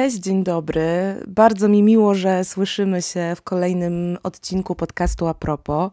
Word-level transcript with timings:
Cześć, 0.00 0.16
dzień 0.16 0.44
dobry. 0.44 0.82
Bardzo 1.26 1.68
mi 1.68 1.82
miło, 1.82 2.14
że 2.14 2.44
słyszymy 2.44 3.02
się 3.02 3.32
w 3.36 3.42
kolejnym 3.42 4.18
odcinku 4.22 4.74
podcastu 4.74 5.26
A 5.26 5.34
propos. 5.34 5.90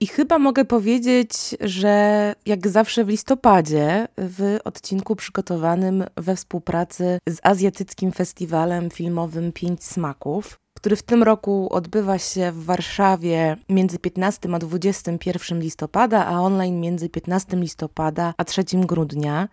I 0.00 0.06
chyba 0.06 0.38
mogę 0.38 0.64
powiedzieć, 0.64 1.30
że 1.60 2.34
jak 2.46 2.68
zawsze 2.68 3.04
w 3.04 3.08
listopadzie, 3.08 4.08
w 4.18 4.58
odcinku 4.64 5.16
przygotowanym 5.16 6.04
we 6.16 6.36
współpracy 6.36 7.18
z 7.28 7.38
Azjatyckim 7.42 8.12
Festiwalem 8.12 8.90
Filmowym 8.90 9.52
Pięć 9.52 9.84
Smaków, 9.84 10.58
który 10.76 10.96
w 10.96 11.02
tym 11.02 11.22
roku 11.22 11.68
odbywa 11.70 12.18
się 12.18 12.52
w 12.52 12.64
Warszawie 12.64 13.56
między 13.68 13.98
15 13.98 14.48
a 14.54 14.58
21 14.58 15.60
listopada, 15.60 16.26
a 16.26 16.40
online 16.40 16.80
między 16.80 17.08
15 17.08 17.56
listopada 17.56 18.34
a 18.36 18.44
3 18.44 18.64
grudnia. 18.74 19.48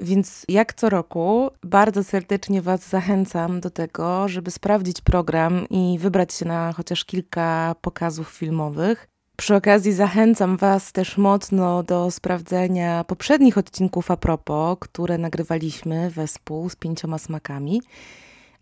Więc 0.00 0.44
jak 0.48 0.74
co 0.74 0.90
roku 0.90 1.50
bardzo 1.64 2.04
serdecznie 2.04 2.62
Was 2.62 2.88
zachęcam 2.88 3.60
do 3.60 3.70
tego, 3.70 4.28
żeby 4.28 4.50
sprawdzić 4.50 5.00
program 5.00 5.66
i 5.70 5.98
wybrać 6.00 6.34
się 6.34 6.44
na 6.44 6.72
chociaż 6.72 7.04
kilka 7.04 7.74
pokazów 7.80 8.28
filmowych. 8.28 9.08
Przy 9.36 9.54
okazji 9.54 9.92
zachęcam 9.92 10.56
Was 10.56 10.92
też 10.92 11.18
mocno 11.18 11.82
do 11.82 12.10
sprawdzenia 12.10 13.04
poprzednich 13.04 13.58
odcinków 13.58 14.10
a 14.10 14.16
propos, 14.16 14.76
które 14.80 15.18
nagrywaliśmy 15.18 16.10
wespół 16.10 16.68
z 16.70 16.76
pięcioma 16.76 17.18
smakami. 17.18 17.82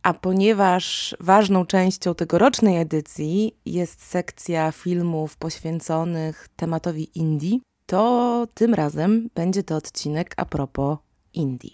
A 0.03 0.15
ponieważ 0.15 1.17
ważną 1.21 1.67
częścią 1.67 2.15
tegorocznej 2.15 2.81
edycji 2.81 3.57
jest 3.67 4.03
sekcja 4.03 4.73
filmów 4.73 5.37
poświęconych 5.37 6.49
tematowi 6.57 7.19
Indii, 7.19 7.61
to 7.87 8.47
tym 8.55 8.75
razem 8.75 9.29
będzie 9.35 9.63
to 9.63 9.77
odcinek 9.77 10.35
a 10.37 10.45
propos 10.45 10.99
Indii. 11.35 11.73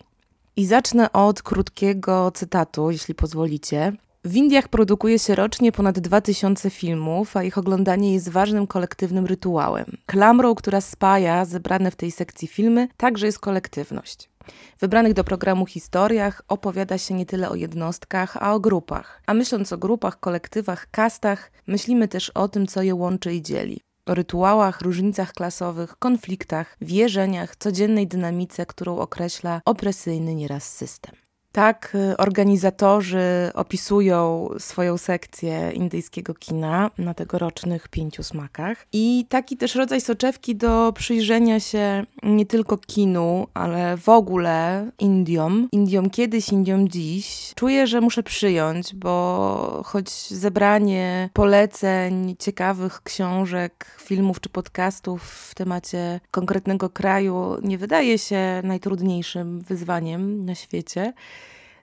I 0.56 0.66
zacznę 0.66 1.12
od 1.12 1.42
krótkiego 1.42 2.30
cytatu, 2.30 2.91
jeśli 2.91 3.14
pozwolicie. 3.14 3.92
W 4.25 4.36
Indiach 4.36 4.69
produkuje 4.69 5.19
się 5.19 5.34
rocznie 5.34 5.72
ponad 5.72 5.98
2000 5.98 6.70
filmów, 6.70 7.36
a 7.36 7.42
ich 7.42 7.58
oglądanie 7.58 8.14
jest 8.14 8.28
ważnym 8.28 8.66
kolektywnym 8.66 9.27
rytuałem. 9.27 9.97
Klamrą, 10.06 10.55
która 10.55 10.81
spaja 10.81 11.44
zebrane 11.44 11.91
w 11.91 11.97
tej 11.97 12.11
sekcji 12.11 12.48
filmy, 12.48 12.88
także 12.97 13.27
jest 13.27 13.38
kolektywność. 13.38 14.31
W 14.77 14.81
wybranych 14.81 15.12
do 15.12 15.25
programu 15.25 15.66
historiach 15.66 16.42
opowiada 16.48 16.98
się 16.98 17.14
nie 17.14 17.27
tyle 17.27 17.48
o 17.48 17.55
jednostkach, 17.55 18.36
a 18.36 18.55
o 18.55 18.61
grupach. 18.61 19.22
A 19.27 19.34
myśląc 19.34 19.72
o 19.72 19.78
grupach, 19.78 20.20
kolektywach, 20.20 20.91
kastach, 20.91 21.53
myślimy 21.66 22.08
też 22.08 22.31
o 22.31 22.48
tym, 22.48 22.66
co 22.66 22.83
je 22.83 22.94
łączy 22.94 23.34
i 23.34 23.42
dzieli 23.42 23.81
rytuałach, 24.06 24.81
różnicach 24.81 25.33
klasowych, 25.33 25.97
konfliktach, 25.98 26.77
wierzeniach, 26.81 27.56
codziennej 27.56 28.06
dynamice, 28.06 28.67
którą 28.67 28.98
określa 28.98 29.61
opresyjny 29.65 30.34
nieraz 30.34 30.77
system. 30.77 31.30
Tak 31.53 31.93
y, 31.95 32.17
organizatorzy 32.17 33.51
opisują 33.55 34.48
swoją 34.59 34.98
sekcję 34.98 35.73
indyjskiego 35.75 36.34
kina 36.34 36.91
na 36.98 37.15
tegorocznych 37.15 37.89
pięciu 37.89 38.23
smakach. 38.23 38.87
I 38.93 39.27
taki 39.29 39.56
też 39.56 39.75
rodzaj 39.75 40.01
soczewki 40.01 40.56
do 40.56 40.93
przyjrzenia 40.93 41.61
się 41.61 42.06
nie 42.23 42.47
tylko 42.47 42.78
kinu, 42.78 43.47
ale 43.55 43.97
w 43.97 44.09
ogóle 44.09 44.87
Indiom. 44.99 45.69
Indiom 45.72 46.11
kiedyś, 46.11 46.49
Indiom 46.49 46.88
dziś. 46.88 47.53
Czuję, 47.55 47.87
że 47.87 48.00
muszę 48.00 48.22
przyjąć, 48.22 48.94
bo 48.94 49.82
choć 49.84 50.11
zebranie 50.28 51.31
poleceń, 51.32 52.37
ciekawych 52.38 53.03
książek, 53.03 53.87
filmów 54.00 54.41
czy 54.41 54.49
podcastów 54.49 55.22
w 55.22 55.55
temacie 55.55 56.21
konkretnego 56.31 56.91
kraju 56.91 57.56
nie 57.62 57.78
wydaje 57.78 58.19
się 58.19 58.61
najtrudniejszym 58.65 59.61
wyzwaniem 59.61 60.44
na 60.44 60.55
świecie, 60.55 61.12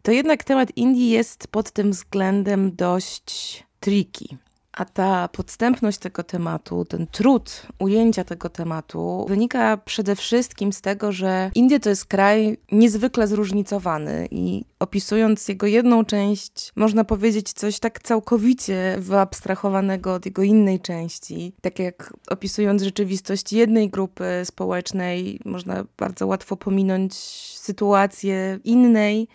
to 0.07 0.11
jednak 0.11 0.43
temat 0.43 0.71
Indii 0.75 1.09
jest 1.09 1.47
pod 1.47 1.71
tym 1.71 1.91
względem 1.91 2.75
dość 2.75 3.63
tricky. 3.79 4.25
A 4.73 4.85
ta 4.85 5.27
podstępność 5.27 5.97
tego 5.97 6.23
tematu, 6.23 6.85
ten 6.85 7.07
trud 7.07 7.67
ujęcia 7.79 8.23
tego 8.23 8.49
tematu 8.49 9.25
wynika 9.29 9.77
przede 9.77 10.15
wszystkim 10.15 10.73
z 10.73 10.81
tego, 10.81 11.11
że 11.11 11.51
Indie 11.55 11.79
to 11.79 11.89
jest 11.89 12.05
kraj 12.05 12.57
niezwykle 12.71 13.27
zróżnicowany 13.27 14.27
i 14.31 14.65
opisując 14.79 15.47
jego 15.47 15.67
jedną 15.67 16.05
część, 16.05 16.71
można 16.75 17.03
powiedzieć 17.03 17.53
coś 17.53 17.79
tak 17.79 17.99
całkowicie 17.99 18.95
wyabstrahowanego 18.99 20.13
od 20.13 20.25
jego 20.25 20.43
innej 20.43 20.79
części. 20.79 21.53
Tak 21.61 21.79
jak 21.79 22.13
opisując 22.29 22.83
rzeczywistość 22.83 23.53
jednej 23.53 23.89
grupy 23.89 24.25
społecznej, 24.43 25.39
można 25.45 25.85
bardzo 25.97 26.27
łatwo 26.27 26.57
pominąć 26.57 27.13
sytuację 27.57 28.59
innej 28.63 29.27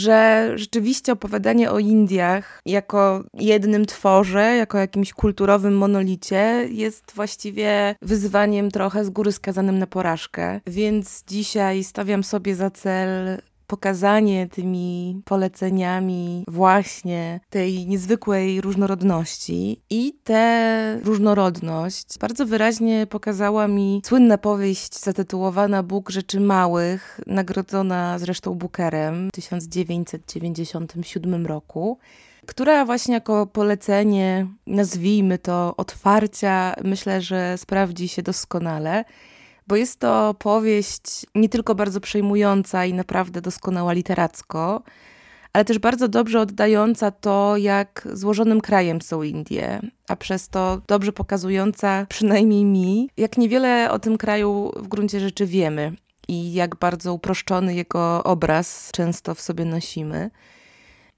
że 0.00 0.50
rzeczywiście 0.54 1.12
opowiadanie 1.12 1.70
o 1.70 1.78
Indiach 1.78 2.60
jako 2.66 3.24
jednym 3.34 3.86
tworze, 3.86 4.56
jako 4.56 4.78
jakimś 4.78 5.12
kulturowym 5.12 5.76
monolicie 5.76 6.68
jest 6.70 7.12
właściwie 7.14 7.94
wyzwaniem 8.02 8.70
trochę 8.70 9.04
z 9.04 9.10
góry 9.10 9.32
skazanym 9.32 9.78
na 9.78 9.86
porażkę. 9.86 10.60
Więc 10.66 11.24
dzisiaj 11.28 11.84
stawiam 11.84 12.24
sobie 12.24 12.54
za 12.54 12.70
cel 12.70 13.38
pokazanie 13.70 14.48
tymi 14.48 15.22
poleceniami 15.24 16.44
właśnie 16.48 17.40
tej 17.50 17.86
niezwykłej 17.86 18.60
różnorodności. 18.60 19.80
I 19.90 20.12
tę 20.24 21.00
różnorodność 21.04 22.18
bardzo 22.18 22.46
wyraźnie 22.46 23.06
pokazała 23.06 23.68
mi 23.68 24.02
słynna 24.04 24.38
powieść 24.38 25.00
zatytułowana 25.00 25.82
Bóg 25.82 26.10
Rzeczy 26.10 26.40
Małych, 26.40 27.20
nagrodzona 27.26 28.18
zresztą 28.18 28.54
Bookerem 28.54 29.28
w 29.28 29.32
1997 29.32 31.46
roku 31.46 31.98
która 32.46 32.84
właśnie 32.84 33.14
jako 33.14 33.46
polecenie, 33.46 34.46
nazwijmy 34.66 35.38
to 35.38 35.74
otwarcia, 35.76 36.74
myślę, 36.84 37.20
że 37.20 37.58
sprawdzi 37.58 38.08
się 38.08 38.22
doskonale 38.22 39.04
bo 39.70 39.76
jest 39.76 40.00
to 40.00 40.34
powieść 40.34 41.26
nie 41.34 41.48
tylko 41.48 41.74
bardzo 41.74 42.00
przejmująca 42.00 42.84
i 42.86 42.94
naprawdę 42.94 43.40
doskonała 43.40 43.92
literacko, 43.92 44.82
ale 45.52 45.64
też 45.64 45.78
bardzo 45.78 46.08
dobrze 46.08 46.40
oddająca 46.40 47.10
to, 47.10 47.56
jak 47.56 48.08
złożonym 48.12 48.60
krajem 48.60 49.02
są 49.02 49.22
Indie, 49.22 49.80
a 50.08 50.16
przez 50.16 50.48
to 50.48 50.80
dobrze 50.86 51.12
pokazująca, 51.12 52.06
przynajmniej 52.08 52.64
mi, 52.64 53.10
jak 53.16 53.38
niewiele 53.38 53.90
o 53.90 53.98
tym 53.98 54.18
kraju 54.18 54.72
w 54.76 54.88
gruncie 54.88 55.20
rzeczy 55.20 55.46
wiemy 55.46 55.92
i 56.28 56.52
jak 56.52 56.76
bardzo 56.76 57.14
uproszczony 57.14 57.74
jego 57.74 58.24
obraz 58.24 58.90
często 58.92 59.34
w 59.34 59.40
sobie 59.40 59.64
nosimy. 59.64 60.30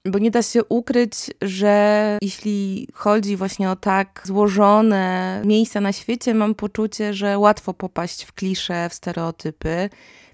Bo 0.05 0.19
nie 0.19 0.31
da 0.31 0.41
się 0.41 0.63
ukryć, 0.63 1.13
że 1.41 2.17
jeśli 2.21 2.87
chodzi 2.93 3.35
właśnie 3.35 3.69
o 3.69 3.75
tak 3.75 4.21
złożone 4.25 5.41
miejsca 5.45 5.81
na 5.81 5.91
świecie, 5.91 6.33
mam 6.33 6.55
poczucie, 6.55 7.13
że 7.13 7.39
łatwo 7.39 7.73
popaść 7.73 8.23
w 8.23 8.33
klisze, 8.33 8.89
w 8.89 8.93
stereotypy. 8.93 9.89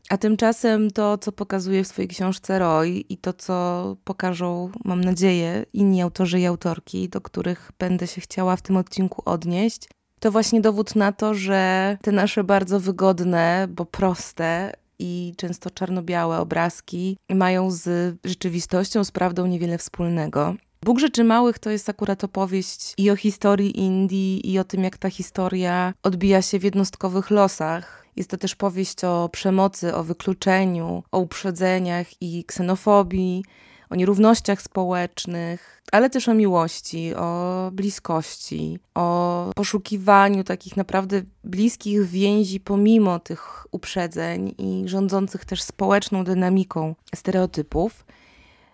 A 0.10 0.18
tymczasem 0.18 0.92
to, 0.92 1.18
co 1.18 1.32
pokazuje 1.32 1.84
w 1.84 1.88
swojej 1.88 2.10
książce 2.10 2.60
Roy 2.60 2.90
i 2.90 3.18
to, 3.18 3.34
co 3.34 3.96
pokażą, 4.04 4.72
mam 4.86 5.04
nadzieję, 5.04 5.66
inni 5.74 6.02
autorzy 6.02 6.40
i 6.40 6.46
autorki, 6.46 7.10
do 7.10 7.22
których 7.22 7.72
będę 7.80 8.08
się 8.08 8.22
chciała 8.22 8.56
w 8.56 8.62
tym 8.62 8.78
odcinku 8.78 9.22
odnieść, 9.26 9.90
to 10.20 10.32
właśnie 10.32 10.62
dowód 10.62 10.96
na 10.96 11.12
to, 11.12 11.34
że 11.34 11.98
te 12.02 12.12
nasze 12.12 12.44
bardzo 12.44 12.80
wygodne, 12.80 13.68
bo 13.70 13.86
proste 13.86 14.74
i 15.00 15.34
często 15.38 15.70
czarno-białe 15.70 16.40
obrazki 16.40 17.18
mają 17.30 17.72
z 17.72 18.16
rzeczywistością, 18.26 19.04
z 19.04 19.12
prawdą 19.12 19.48
niewiele 19.48 19.78
wspólnego. 19.78 20.56
Bóg 20.86 21.00
Rzeczy 21.00 21.24
Małych 21.24 21.60
to 21.60 21.70
jest 21.70 21.90
akurat 21.90 22.24
opowieść 22.24 22.94
i 22.98 23.12
o 23.12 23.16
historii 23.16 23.80
Indii, 23.80 24.52
i 24.52 24.60
o 24.60 24.64
tym, 24.64 24.84
jak 24.84 24.98
ta 24.98 25.10
historia 25.10 25.94
odbija 26.04 26.42
się 26.42 26.60
w 26.60 26.64
jednostkowych 26.64 27.30
losach. 27.30 28.06
Jest 28.16 28.30
to 28.30 28.38
też 28.38 28.56
powieść 28.56 29.04
o 29.04 29.30
przemocy, 29.30 29.96
o 29.96 30.04
wykluczeniu, 30.04 31.04
o 31.12 31.20
uprzedzeniach 31.20 32.08
i 32.22 32.44
ksenofobii, 32.46 33.44
o 33.90 33.96
nierównościach 33.96 34.62
społecznych, 34.62 35.82
ale 35.92 36.10
też 36.10 36.30
o 36.30 36.34
miłości, 36.34 37.16
o 37.16 37.70
bliskości, 37.74 38.80
o 38.96 39.52
poszukiwaniu 39.56 40.44
takich 40.44 40.78
naprawdę 40.78 41.22
bliskich 41.44 42.04
więzi 42.04 42.60
pomimo 42.60 43.20
tych 43.20 43.68
uprzedzeń 43.72 44.56
i 44.58 44.84
rządzących 44.86 45.46
też 45.46 45.62
społeczną 45.62 46.24
dynamiką 46.24 46.96
stereotypów. 47.16 48.06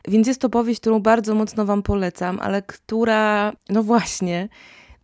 Więc 0.08 0.28
jest 0.28 0.42
to 0.42 0.50
powieść, 0.50 0.82
którą 0.82 1.00
bardzo 1.00 1.36
mocno 1.36 1.66
Wam 1.66 1.84
polecam, 1.84 2.40
ale 2.40 2.62
która, 2.62 3.54
no 3.70 3.84
właśnie, 3.84 4.50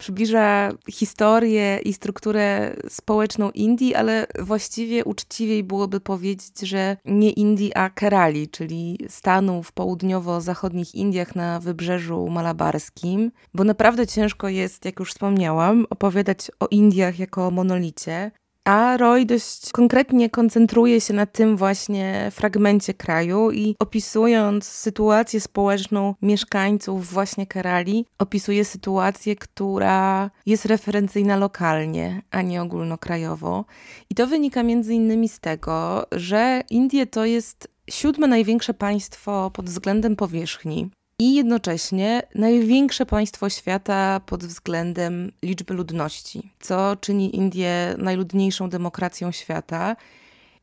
przybliża 0.01 0.71
historię 0.89 1.80
i 1.86 1.94
strukturę 1.94 2.75
społeczną 2.89 3.51
Indii, 3.51 3.95
ale 3.95 4.27
właściwie 4.39 5.06
uczciwiej 5.06 5.63
byłoby 5.63 6.00
powiedzieć, 6.00 6.59
że 6.59 6.98
nie 7.06 7.30
Indii, 7.30 7.71
a 7.75 7.89
Kerali, 7.89 8.50
czyli 8.50 8.98
stanu 9.09 9.63
w 9.63 9.71
południowo-zachodnich 9.71 10.95
Indiach 10.95 11.36
na 11.36 11.59
wybrzeżu 11.59 12.27
malabarskim, 12.27 13.31
bo 13.53 13.63
naprawdę 13.63 14.07
ciężko 14.07 14.50
jest, 14.50 14.86
jak 14.86 15.00
już 15.00 15.12
wspomniałam, 15.12 15.86
opowiadać 15.89 16.51
o 16.59 16.68
Indiach 16.68 17.19
jako 17.19 17.51
monolicie, 17.51 18.31
a 18.66 18.98
Roy 18.98 19.25
dość 19.25 19.72
konkretnie 19.72 20.30
koncentruje 20.30 21.02
się 21.02 21.13
na 21.13 21.25
tym 21.25 21.58
właśnie 21.58 22.30
fragmencie 22.31 22.94
kraju 22.94 23.52
i 23.52 23.75
opisując 23.80 24.66
sytuację 24.66 25.42
społeczną 25.42 26.16
mieszkańców 26.22 27.08
właśnie 27.08 27.48
Kerali, 27.48 28.06
opisuje 28.19 28.66
sytuację, 28.66 29.36
która 29.36 30.31
jest 30.46 30.66
referencyjna 30.66 31.38
lokalnie, 31.38 32.22
a 32.31 32.42
nie 32.42 32.62
ogólnokrajowo. 32.62 33.66
I 34.10 34.16
to 34.16 34.28
wynika 34.28 34.64
między 34.64 34.94
innymi 34.94 35.30
z 35.30 35.40
tego, 35.40 36.06
że 36.12 36.62
Indie 36.69 37.07
to 37.07 37.25
jest 37.25 37.68
siódme 37.90 38.28
największe 38.28 38.74
państwo 38.74 39.52
pod 39.54 39.66
względem 39.66 40.16
powierzchni 40.16 40.90
i 41.21 41.33
jednocześnie 41.33 42.21
największe 42.35 43.06
państwo 43.06 43.50
świata 43.50 44.21
pod 44.25 44.45
względem 44.45 45.31
liczby 45.44 45.73
ludności, 45.73 46.51
co 46.59 46.95
czyni 46.95 47.35
Indię 47.35 47.95
najludniejszą 47.97 48.69
demokracją 48.69 49.31
świata. 49.31 49.95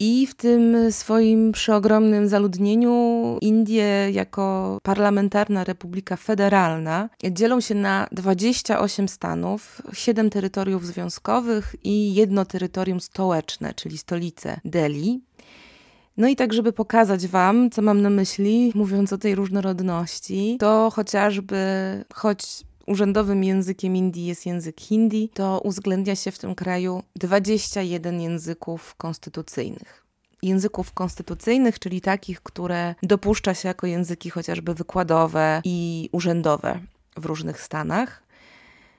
I 0.00 0.26
w 0.26 0.34
tym 0.34 0.92
swoim 0.92 1.52
przeogromnym 1.52 2.28
zaludnieniu 2.28 3.38
Indie 3.40 4.10
jako 4.12 4.78
parlamentarna 4.82 5.64
republika 5.64 6.16
federalna 6.16 7.08
dzielą 7.30 7.60
się 7.60 7.74
na 7.74 8.08
28 8.12 9.08
stanów, 9.08 9.82
7 9.92 10.30
terytoriów 10.30 10.86
związkowych 10.86 11.76
i 11.84 12.14
jedno 12.14 12.44
terytorium 12.44 13.00
stołeczne, 13.00 13.74
czyli 13.74 13.98
stolice 13.98 14.60
Delhi. 14.64 15.27
No 16.18 16.28
i 16.28 16.36
tak, 16.36 16.52
żeby 16.52 16.72
pokazać 16.72 17.26
Wam, 17.26 17.70
co 17.70 17.82
mam 17.82 18.02
na 18.02 18.10
myśli, 18.10 18.72
mówiąc 18.74 19.12
o 19.12 19.18
tej 19.18 19.34
różnorodności, 19.34 20.56
to 20.60 20.90
chociażby, 20.94 21.56
choć 22.14 22.40
urzędowym 22.86 23.44
językiem 23.44 23.96
Indii 23.96 24.26
jest 24.26 24.46
język 24.46 24.80
hindi, 24.80 25.30
to 25.34 25.60
uwzględnia 25.64 26.16
się 26.16 26.30
w 26.30 26.38
tym 26.38 26.54
kraju 26.54 27.02
21 27.16 28.20
języków 28.20 28.94
konstytucyjnych. 28.94 30.06
Języków 30.42 30.92
konstytucyjnych, 30.92 31.78
czyli 31.78 32.00
takich, 32.00 32.40
które 32.42 32.94
dopuszcza 33.02 33.54
się 33.54 33.68
jako 33.68 33.86
języki 33.86 34.30
chociażby 34.30 34.74
wykładowe 34.74 35.60
i 35.64 36.08
urzędowe 36.12 36.80
w 37.16 37.26
różnych 37.26 37.60
stanach. 37.60 38.27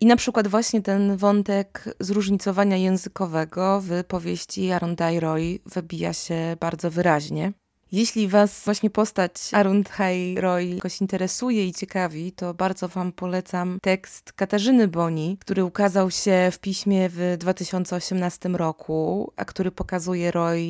I 0.01 0.05
na 0.05 0.15
przykład 0.15 0.47
właśnie 0.47 0.81
ten 0.81 1.17
wątek 1.17 1.95
zróżnicowania 1.99 2.77
językowego 2.77 3.81
w 3.81 4.03
powieści 4.03 4.71
Arundhai 4.71 5.19
Roy 5.19 5.59
wybija 5.65 6.13
się 6.13 6.57
bardzo 6.59 6.91
wyraźnie. 6.91 7.53
Jeśli 7.91 8.27
Was 8.27 8.61
właśnie 8.65 8.89
postać 8.89 9.33
Arundhai 9.51 10.35
Roy 10.39 10.65
jakoś 10.65 11.01
interesuje 11.01 11.65
i 11.65 11.73
ciekawi, 11.73 12.31
to 12.31 12.53
bardzo 12.53 12.87
Wam 12.87 13.11
polecam 13.11 13.79
tekst 13.81 14.33
Katarzyny 14.33 14.87
Boni, 14.87 15.37
który 15.41 15.63
ukazał 15.63 16.11
się 16.11 16.49
w 16.51 16.59
piśmie 16.59 17.09
w 17.09 17.35
2018 17.37 18.49
roku, 18.49 19.31
a 19.35 19.45
który 19.45 19.71
pokazuje 19.71 20.31
Roy 20.31 20.61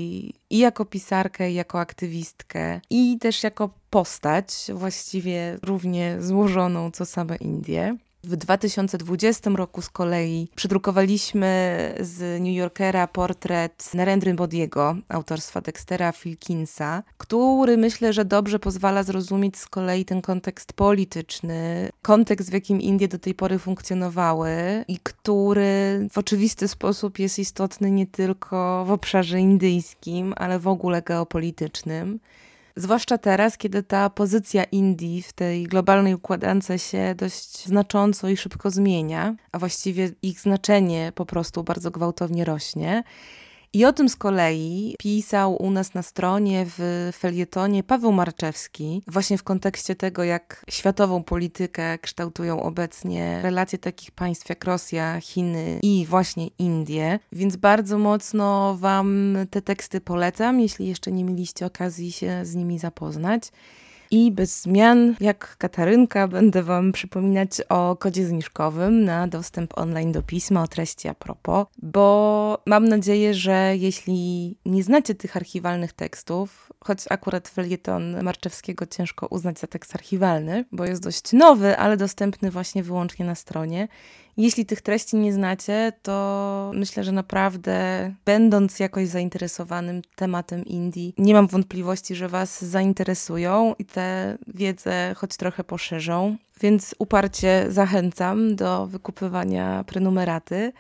i 0.50 0.58
jako 0.58 0.86
pisarkę, 0.86 1.52
i 1.52 1.54
jako 1.54 1.80
aktywistkę, 1.80 2.82
i 2.90 3.18
też 3.20 3.44
jako 3.44 3.70
postać, 3.90 4.54
właściwie 4.74 5.58
równie 5.64 6.18
złożoną 6.20 6.92
co 6.92 7.06
same 7.06 7.36
Indie. 7.36 7.98
W 8.24 8.36
2020 8.36 9.50
roku 9.50 9.82
z 9.82 9.90
kolei 9.90 10.48
przydrukowaliśmy 10.56 11.50
z 12.00 12.42
New 12.42 12.56
Yorkera 12.56 13.08
portret 13.08 13.94
Narendry 13.94 14.34
Modiego, 14.34 14.96
autorstwa 15.10 15.62
Dextera 15.62 16.12
Filkinsa, 16.12 17.04
który 17.18 17.78
myślę, 17.78 18.14
że 18.14 18.26
dobrze 18.26 18.60
pozwala 18.60 19.04
zrozumieć 19.04 19.58
z 19.58 19.66
kolei 19.66 20.06
ten 20.06 20.22
kontekst 20.22 20.74
polityczny, 20.74 21.90
kontekst 22.02 22.50
w 22.50 22.54
jakim 22.54 22.82
Indie 22.82 23.08
do 23.08 23.20
tej 23.20 23.34
pory 23.34 23.60
funkcjonowały 23.60 24.52
i 24.88 24.98
który 25.04 26.08
w 26.12 26.18
oczywisty 26.18 26.68
sposób 26.68 27.20
jest 27.20 27.40
istotny 27.40 27.92
nie 27.92 28.08
tylko 28.08 28.86
w 28.86 28.92
obszarze 28.92 29.40
indyjskim, 29.40 30.34
ale 30.38 30.60
w 30.60 30.68
ogóle 30.68 31.02
geopolitycznym. 31.02 32.20
Zwłaszcza 32.80 33.18
teraz, 33.18 33.58
kiedy 33.58 33.84
ta 33.84 34.10
pozycja 34.10 34.64
Indii 34.64 35.22
w 35.22 35.34
tej 35.34 35.64
globalnej 35.64 36.16
układance 36.16 36.72
się 36.78 37.16
dość 37.18 37.66
znacząco 37.66 38.30
i 38.30 38.38
szybko 38.38 38.70
zmienia, 38.70 39.36
a 39.52 39.60
właściwie 39.60 40.10
ich 40.22 40.40
znaczenie 40.40 41.12
po 41.16 41.26
prostu 41.26 41.64
bardzo 41.64 41.92
gwałtownie 41.92 42.46
rośnie. 42.46 43.04
I 43.74 43.86
o 43.86 43.94
tym 43.94 44.10
z 44.10 44.16
kolei 44.16 44.96
pisał 45.00 45.64
u 45.64 45.72
nas 45.72 45.94
na 45.94 46.04
stronie 46.04 46.66
w 46.78 47.10
felietonie 47.18 47.84
Paweł 47.84 48.12
Marczewski, 48.12 49.04
właśnie 49.08 49.38
w 49.38 49.44
kontekście 49.44 49.96
tego, 49.96 50.24
jak 50.24 50.66
światową 50.70 51.24
politykę 51.24 51.98
kształtują 51.98 52.64
obecnie 52.64 53.40
relacje 53.44 53.80
takich 53.80 54.12
państw 54.12 54.50
jak 54.50 54.66
Rosja, 54.66 55.22
Chiny 55.22 55.80
i 55.84 56.06
właśnie 56.06 56.48
Indie. 56.60 57.20
Więc 57.32 57.56
bardzo 57.56 57.98
mocno 57.98 58.78
Wam 58.80 59.38
te 59.50 59.62
teksty 59.62 60.02
polecam, 60.02 60.60
jeśli 60.60 60.88
jeszcze 60.88 61.12
nie 61.12 61.24
mieliście 61.24 61.66
okazji 61.66 62.12
się 62.12 62.46
z 62.46 62.56
nimi 62.56 62.80
zapoznać. 62.80 63.52
I 64.12 64.32
bez 64.32 64.62
zmian, 64.62 65.16
jak 65.20 65.58
Katarynka, 65.58 66.28
będę 66.28 66.64
Wam 66.64 66.92
przypominać 66.92 67.50
o 67.70 67.96
kodzie 67.96 68.26
zniżkowym 68.26 69.04
na 69.04 69.28
dostęp 69.28 69.78
online 69.78 70.12
do 70.12 70.22
pisma 70.24 70.64
o 70.64 70.68
treści 70.68 71.08
a 71.08 71.14
propos, 71.14 71.68
bo 71.78 72.64
mam 72.66 72.88
nadzieję, 72.88 73.34
że 73.34 73.74
jeśli 73.78 74.58
nie 74.66 74.84
znacie 74.84 75.16
tych 75.16 75.38
archiwalnych 75.38 75.94
tekstów, 75.94 76.72
choć 76.84 77.00
akurat 77.10 77.48
felieton 77.48 78.24
Marczewskiego 78.24 78.86
ciężko 78.86 79.28
uznać 79.28 79.60
za 79.60 79.68
tekst 79.68 79.96
archiwalny, 79.96 80.66
bo 80.72 80.86
jest 80.86 81.04
dość 81.04 81.34
nowy, 81.34 81.78
ale 81.78 81.98
dostępny 81.98 82.52
właśnie 82.52 82.84
wyłącznie 82.84 83.26
na 83.26 83.36
stronie. 83.36 83.88
Jeśli 84.38 84.66
tych 84.66 84.82
treści 84.82 85.18
nie 85.18 85.34
znacie, 85.34 85.94
to 86.02 86.72
myślę, 86.74 87.04
że 87.04 87.12
naprawdę, 87.12 88.14
będąc 88.26 88.80
jakoś 88.80 89.08
zainteresowanym 89.08 90.02
tematem 90.16 90.66
Indii, 90.66 91.14
nie 91.18 91.34
mam 91.34 91.48
wątpliwości, 91.48 92.16
że 92.16 92.30
Was 92.30 92.66
zainteresują 92.66 93.76
i 93.80 93.86
tę 93.86 94.38
wiedzę 94.48 95.14
choć 95.18 95.38
trochę 95.38 95.64
poszerzą. 95.64 96.38
Więc 96.62 96.96
uparcie 97.00 97.66
zachęcam 97.70 98.56
do 98.56 98.88
wykupywania 98.88 99.84
prenumeraty. 99.84 100.72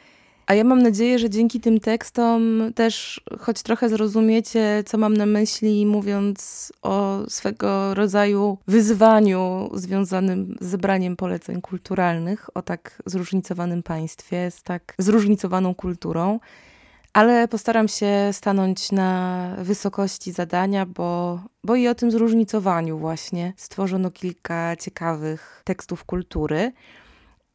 A 0.49 0.53
ja 0.53 0.63
mam 0.63 0.81
nadzieję, 0.81 1.19
że 1.19 1.29
dzięki 1.29 1.59
tym 1.59 1.79
tekstom 1.79 2.61
też 2.75 3.21
choć 3.39 3.63
trochę 3.63 3.89
zrozumiecie, 3.89 4.83
co 4.85 4.97
mam 4.97 5.17
na 5.17 5.25
myśli, 5.25 5.85
mówiąc 5.85 6.73
o 6.81 7.19
swego 7.27 7.93
rodzaju 7.93 8.57
wyzwaniu 8.67 9.69
związanym 9.73 10.55
z 10.61 10.65
zebraniem 10.65 11.15
poleceń 11.15 11.61
kulturalnych 11.61 12.57
o 12.57 12.61
tak 12.61 13.01
zróżnicowanym 13.05 13.83
państwie, 13.83 14.51
z 14.51 14.63
tak 14.63 14.95
zróżnicowaną 14.97 15.75
kulturą. 15.75 16.39
Ale 17.13 17.47
postaram 17.47 17.87
się 17.87 18.29
stanąć 18.31 18.91
na 18.91 19.55
wysokości 19.57 20.31
zadania, 20.31 20.85
bo, 20.85 21.39
bo 21.63 21.75
i 21.75 21.87
o 21.87 21.95
tym 21.95 22.11
zróżnicowaniu 22.11 22.97
właśnie 22.99 23.53
stworzono 23.57 24.11
kilka 24.11 24.75
ciekawych 24.75 25.61
tekstów 25.65 26.03
kultury. 26.03 26.71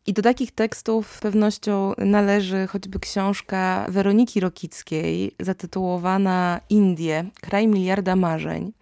I 0.06 0.12
do 0.12 0.22
takich 0.22 0.52
tekstów 0.52 1.16
z 1.16 1.20
pewnością 1.20 1.92
należy 1.98 2.66
choćby 2.66 2.98
książka 2.98 3.86
Weroniki 3.88 4.40
Rokickiej 4.40 5.34
zatytułowana 5.40 6.60
Indie, 6.70 7.24
kraj 7.40 7.68
miliarda 7.68 8.16
marzeń. 8.16 8.72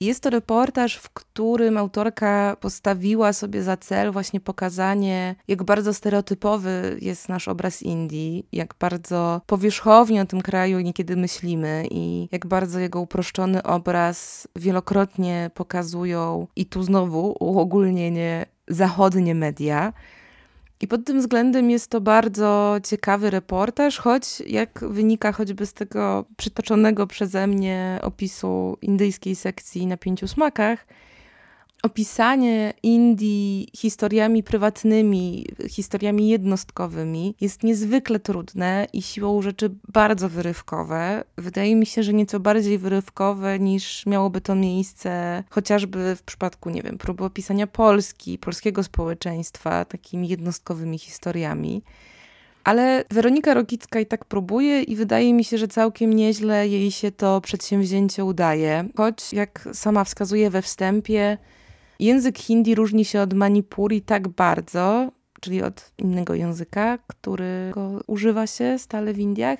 Jest 0.00 0.22
to 0.22 0.30
reportaż, 0.30 0.96
w 0.96 1.10
którym 1.10 1.76
autorka 1.76 2.56
postawiła 2.60 3.32
sobie 3.32 3.62
za 3.62 3.76
cel 3.76 4.12
właśnie 4.12 4.40
pokazanie, 4.40 5.34
jak 5.48 5.62
bardzo 5.62 5.94
stereotypowy 5.94 6.98
jest 7.00 7.28
nasz 7.28 7.48
obraz 7.48 7.82
Indii, 7.82 8.46
jak 8.52 8.74
bardzo 8.80 9.40
powierzchownie 9.46 10.22
o 10.22 10.26
tym 10.26 10.42
kraju 10.42 10.80
niekiedy 10.80 11.16
myślimy 11.16 11.86
i 11.90 12.28
jak 12.32 12.46
bardzo 12.46 12.78
jego 12.78 13.00
uproszczony 13.00 13.62
obraz 13.62 14.48
wielokrotnie 14.56 15.50
pokazują, 15.54 16.46
i 16.56 16.66
tu 16.66 16.82
znowu 16.82 17.36
uogólnienie, 17.40 18.46
zachodnie 18.68 19.34
media. 19.34 19.92
I 20.82 20.86
pod 20.86 21.04
tym 21.04 21.20
względem 21.20 21.70
jest 21.70 21.90
to 21.90 22.00
bardzo 22.00 22.76
ciekawy 22.84 23.30
reportaż, 23.30 23.98
choć 23.98 24.40
jak 24.40 24.84
wynika 24.88 25.32
choćby 25.32 25.66
z 25.66 25.72
tego 25.74 26.24
przytoczonego 26.36 27.06
przeze 27.06 27.46
mnie 27.46 27.98
opisu 28.02 28.78
indyjskiej 28.82 29.36
sekcji 29.36 29.86
na 29.86 29.96
pięciu 29.96 30.28
smakach, 30.28 30.86
opisanie 31.82 32.72
Indii 32.82 33.68
historiami 33.76 34.42
prywatnymi, 34.42 35.46
historiami 35.68 36.28
jednostkowymi 36.28 37.34
jest 37.40 37.62
niezwykle 37.62 38.20
trudne 38.20 38.86
i 38.92 39.02
siłą 39.02 39.42
rzeczy 39.42 39.70
bardzo 39.88 40.28
wyrywkowe. 40.28 41.24
Wydaje 41.36 41.76
mi 41.76 41.86
się, 41.86 42.02
że 42.02 42.12
nieco 42.12 42.40
bardziej 42.40 42.78
wyrywkowe 42.78 43.58
niż 43.58 44.06
miałoby 44.06 44.40
to 44.40 44.54
miejsce 44.54 45.44
chociażby 45.50 46.16
w 46.16 46.22
przypadku, 46.22 46.70
nie 46.70 46.82
wiem, 46.82 46.98
próby 46.98 47.24
opisania 47.24 47.66
Polski, 47.66 48.38
polskiego 48.38 48.82
społeczeństwa 48.82 49.84
takimi 49.84 50.28
jednostkowymi 50.28 50.98
historiami. 50.98 51.82
Ale 52.64 53.04
Weronika 53.10 53.54
Rokicka 53.54 54.00
i 54.00 54.06
tak 54.06 54.24
próbuje 54.24 54.82
i 54.82 54.96
wydaje 54.96 55.34
mi 55.34 55.44
się, 55.44 55.58
że 55.58 55.68
całkiem 55.68 56.12
nieźle 56.12 56.68
jej 56.68 56.90
się 56.90 57.10
to 57.12 57.40
przedsięwzięcie 57.40 58.24
udaje. 58.24 58.88
Choć, 58.96 59.32
jak 59.32 59.68
sama 59.72 60.04
wskazuje 60.04 60.50
we 60.50 60.62
wstępie, 60.62 61.38
Język 62.02 62.38
hindi 62.38 62.74
różni 62.74 63.04
się 63.04 63.20
od 63.20 63.34
manipuri 63.34 64.00
tak 64.00 64.28
bardzo, 64.28 65.12
czyli 65.40 65.62
od 65.62 65.92
innego 65.98 66.34
języka, 66.34 66.98
którego 67.06 68.00
używa 68.06 68.46
się 68.46 68.78
stale 68.78 69.12
w 69.12 69.18
Indiach, 69.18 69.58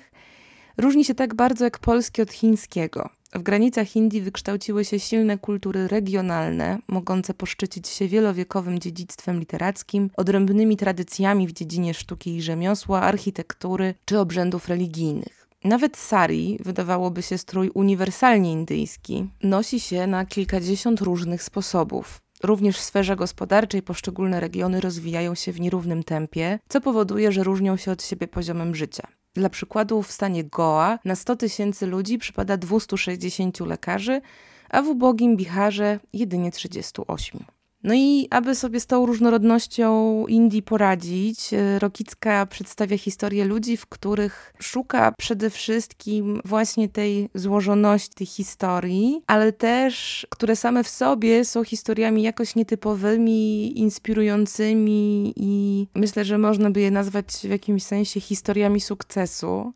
różni 0.77 1.05
się 1.05 1.15
tak 1.15 1.35
bardzo 1.35 1.63
jak 1.63 1.79
polski 1.79 2.21
od 2.21 2.31
chińskiego. 2.31 3.09
W 3.35 3.43
granicach 3.43 3.95
Indii 3.95 4.21
wykształciły 4.21 4.85
się 4.85 4.99
silne 4.99 5.37
kultury 5.37 5.87
regionalne, 5.87 6.79
mogące 6.87 7.33
poszczycić 7.33 7.87
się 7.87 8.07
wielowiekowym 8.07 8.79
dziedzictwem 8.79 9.39
literackim, 9.39 10.09
odrębnymi 10.17 10.77
tradycjami 10.77 11.47
w 11.47 11.53
dziedzinie 11.53 11.93
sztuki 11.93 12.35
i 12.35 12.41
rzemiosła, 12.41 13.01
architektury 13.01 13.95
czy 14.05 14.19
obrzędów 14.19 14.67
religijnych. 14.67 15.47
Nawet 15.63 15.97
sari, 15.97 16.59
wydawałoby 16.63 17.21
się 17.21 17.37
strój 17.37 17.71
uniwersalnie 17.73 18.51
indyjski, 18.51 19.29
nosi 19.43 19.79
się 19.79 20.07
na 20.07 20.25
kilkadziesiąt 20.25 21.01
różnych 21.01 21.43
sposobów. 21.43 22.23
Również 22.43 22.77
w 22.77 22.83
sferze 22.83 23.15
gospodarczej 23.15 23.81
poszczególne 23.81 24.39
regiony 24.39 24.81
rozwijają 24.81 25.35
się 25.35 25.51
w 25.51 25.59
nierównym 25.59 26.03
tempie, 26.03 26.59
co 26.69 26.81
powoduje, 26.81 27.31
że 27.31 27.43
różnią 27.43 27.77
się 27.77 27.91
od 27.91 28.03
siebie 28.03 28.27
poziomem 28.27 28.75
życia. 28.75 29.07
Dla 29.33 29.49
przykładu 29.49 30.01
w 30.01 30.11
stanie 30.11 30.43
Goa 30.43 30.99
na 31.05 31.15
100 31.15 31.35
tysięcy 31.35 31.85
ludzi 31.85 32.17
przypada 32.17 32.57
260 32.57 33.59
lekarzy, 33.59 34.21
a 34.69 34.81
w 34.81 34.87
ubogim 34.87 35.37
Biharze 35.37 35.99
jedynie 36.13 36.51
38. 36.51 37.45
No 37.83 37.93
i 37.93 38.27
aby 38.29 38.55
sobie 38.55 38.79
z 38.79 38.87
tą 38.87 39.05
różnorodnością 39.05 40.25
Indii 40.27 40.63
poradzić, 40.63 41.53
e, 41.53 41.79
Rokicka 41.79 42.45
przedstawia 42.45 42.97
historię 42.97 43.45
ludzi, 43.45 43.77
w 43.77 43.85
których 43.85 44.53
szuka 44.59 45.13
przede 45.17 45.49
wszystkim 45.49 46.41
właśnie 46.45 46.89
tej 46.89 47.29
złożoności 47.35 48.25
historii, 48.25 49.21
ale 49.27 49.51
też, 49.51 50.27
które 50.29 50.55
same 50.55 50.83
w 50.83 50.89
sobie 50.89 51.45
są 51.45 51.63
historiami 51.63 52.23
jakoś 52.23 52.55
nietypowymi, 52.55 53.79
inspirującymi 53.79 55.33
i 55.35 55.87
myślę, 55.95 56.25
że 56.25 56.37
można 56.37 56.71
by 56.71 56.81
je 56.81 56.91
nazwać 56.91 57.25
w 57.27 57.49
jakimś 57.49 57.83
sensie 57.83 58.19
historiami 58.19 58.81
sukcesu 58.81 59.73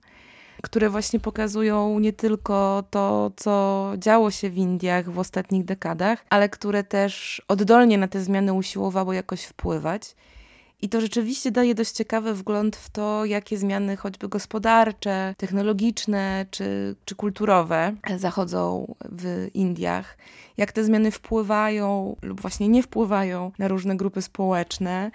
które 0.63 0.89
właśnie 0.89 1.19
pokazują 1.19 1.99
nie 1.99 2.13
tylko 2.13 2.83
to, 2.89 3.31
co 3.35 3.91
działo 3.97 4.31
się 4.31 4.49
w 4.49 4.57
Indiach 4.57 5.09
w 5.09 5.19
ostatnich 5.19 5.65
dekadach, 5.65 6.25
ale 6.29 6.49
które 6.49 6.83
też 6.83 7.41
oddolnie 7.47 7.97
na 7.97 8.07
te 8.07 8.21
zmiany 8.21 8.53
usiłowały 8.53 9.15
jakoś 9.15 9.43
wpływać. 9.43 10.15
I 10.81 10.89
to 10.89 11.01
rzeczywiście 11.01 11.51
daje 11.51 11.75
dość 11.75 11.91
ciekawy 11.91 12.33
wgląd 12.33 12.75
w 12.75 12.89
to, 12.89 13.25
jakie 13.25 13.57
zmiany 13.57 13.97
choćby 13.97 14.29
gospodarcze, 14.29 15.35
technologiczne 15.37 16.45
czy, 16.51 16.95
czy 17.05 17.15
kulturowe 17.15 17.95
zachodzą 18.17 18.95
w 19.11 19.47
Indiach, 19.53 20.17
jak 20.57 20.71
te 20.71 20.83
zmiany 20.83 21.11
wpływają 21.11 22.15
lub 22.21 22.41
właśnie 22.41 22.67
nie 22.67 22.83
wpływają 22.83 23.51
na 23.59 23.67
różne 23.67 23.97
grupy 23.97 24.21
społeczne 24.21 25.11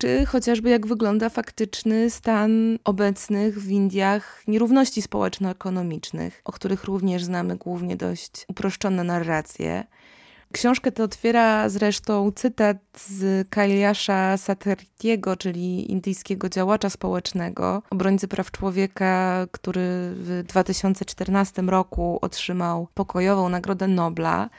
czy 0.00 0.26
chociażby 0.26 0.70
jak 0.70 0.86
wygląda 0.86 1.28
faktyczny 1.28 2.10
stan 2.10 2.78
obecnych 2.84 3.58
w 3.58 3.70
Indiach 3.70 4.42
nierówności 4.46 5.02
społeczno-ekonomicznych, 5.02 6.42
o 6.44 6.52
których 6.52 6.84
również 6.84 7.24
znamy 7.24 7.56
głównie 7.56 7.96
dość 7.96 8.44
uproszczone 8.48 9.04
narracje. 9.04 9.84
Książkę 10.52 10.92
tę 10.92 11.04
otwiera 11.04 11.68
zresztą 11.68 12.32
cytat 12.32 12.76
z 13.08 13.48
Kailasha 13.48 14.36
Satyartiego, 14.36 15.36
czyli 15.36 15.92
indyjskiego 15.92 16.48
działacza 16.48 16.90
społecznego, 16.90 17.82
obrońcy 17.90 18.28
praw 18.28 18.50
człowieka, 18.50 19.46
który 19.50 19.80
w 20.14 20.42
2014 20.48 21.62
roku 21.62 22.18
otrzymał 22.22 22.88
pokojową 22.94 23.48
Nagrodę 23.48 23.88
Nobla. 23.88 24.50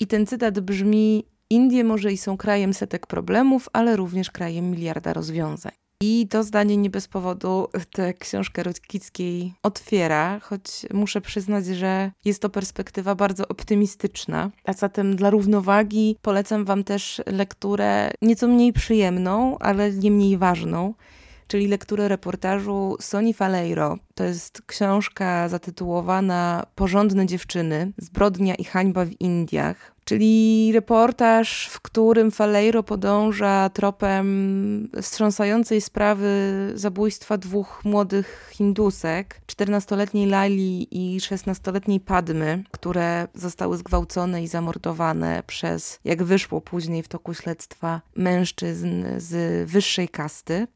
I 0.00 0.06
ten 0.06 0.26
cytat 0.26 0.60
brzmi: 0.60 1.24
Indie 1.50 1.84
może 1.84 2.12
i 2.12 2.16
są 2.16 2.36
krajem 2.36 2.74
setek 2.74 3.06
problemów, 3.06 3.68
ale 3.72 3.96
również 3.96 4.30
krajem 4.30 4.70
miliarda 4.70 5.12
rozwiązań. 5.12 5.72
I 6.00 6.28
to 6.30 6.42
zdanie 6.42 6.76
nie 6.76 6.90
bez 6.90 7.08
powodu 7.08 7.68
tę 7.92 8.14
książkę 8.14 8.62
Rokickiej 8.62 9.54
otwiera, 9.62 10.40
choć 10.40 10.86
muszę 10.92 11.20
przyznać, 11.20 11.66
że 11.66 12.10
jest 12.24 12.42
to 12.42 12.48
perspektywa 12.50 13.14
bardzo 13.14 13.48
optymistyczna. 13.48 14.50
A 14.64 14.72
zatem 14.72 15.16
dla 15.16 15.30
równowagi 15.30 16.16
polecam 16.22 16.64
Wam 16.64 16.84
też 16.84 17.22
lekturę 17.26 18.10
nieco 18.22 18.48
mniej 18.48 18.72
przyjemną, 18.72 19.58
ale 19.58 19.92
nie 19.92 20.10
mniej 20.10 20.38
ważną, 20.38 20.94
czyli 21.46 21.68
lekturę 21.68 22.08
reportażu 22.08 22.96
Soni 23.00 23.34
Faleiro. 23.34 23.98
To 24.14 24.24
jest 24.24 24.62
książka 24.66 25.48
zatytułowana 25.48 26.66
Porządne 26.74 27.26
dziewczyny, 27.26 27.92
zbrodnia 27.98 28.54
i 28.54 28.64
hańba 28.64 29.04
w 29.04 29.20
Indiach. 29.20 29.93
Czyli 30.04 30.70
reportaż, 30.72 31.68
w 31.68 31.80
którym 31.80 32.30
Faleiro 32.30 32.82
podąża 32.82 33.70
tropem 33.70 34.88
wstrząsającej 35.02 35.80
sprawy 35.80 36.28
zabójstwa 36.74 37.38
dwóch 37.38 37.84
młodych 37.84 38.50
Hindusek, 38.52 39.40
14-letniej 39.46 40.26
Laili 40.26 40.88
i 41.14 41.20
16-letniej 41.20 42.00
Padmy, 42.00 42.64
które 42.70 43.28
zostały 43.34 43.76
zgwałcone 43.76 44.42
i 44.42 44.48
zamordowane 44.48 45.42
przez, 45.46 46.00
jak 46.04 46.22
wyszło 46.22 46.60
później 46.60 47.02
w 47.02 47.08
toku 47.08 47.34
śledztwa, 47.34 48.00
mężczyzn 48.16 49.04
z 49.16 49.70
wyższej 49.70 50.08
kasty. 50.08 50.66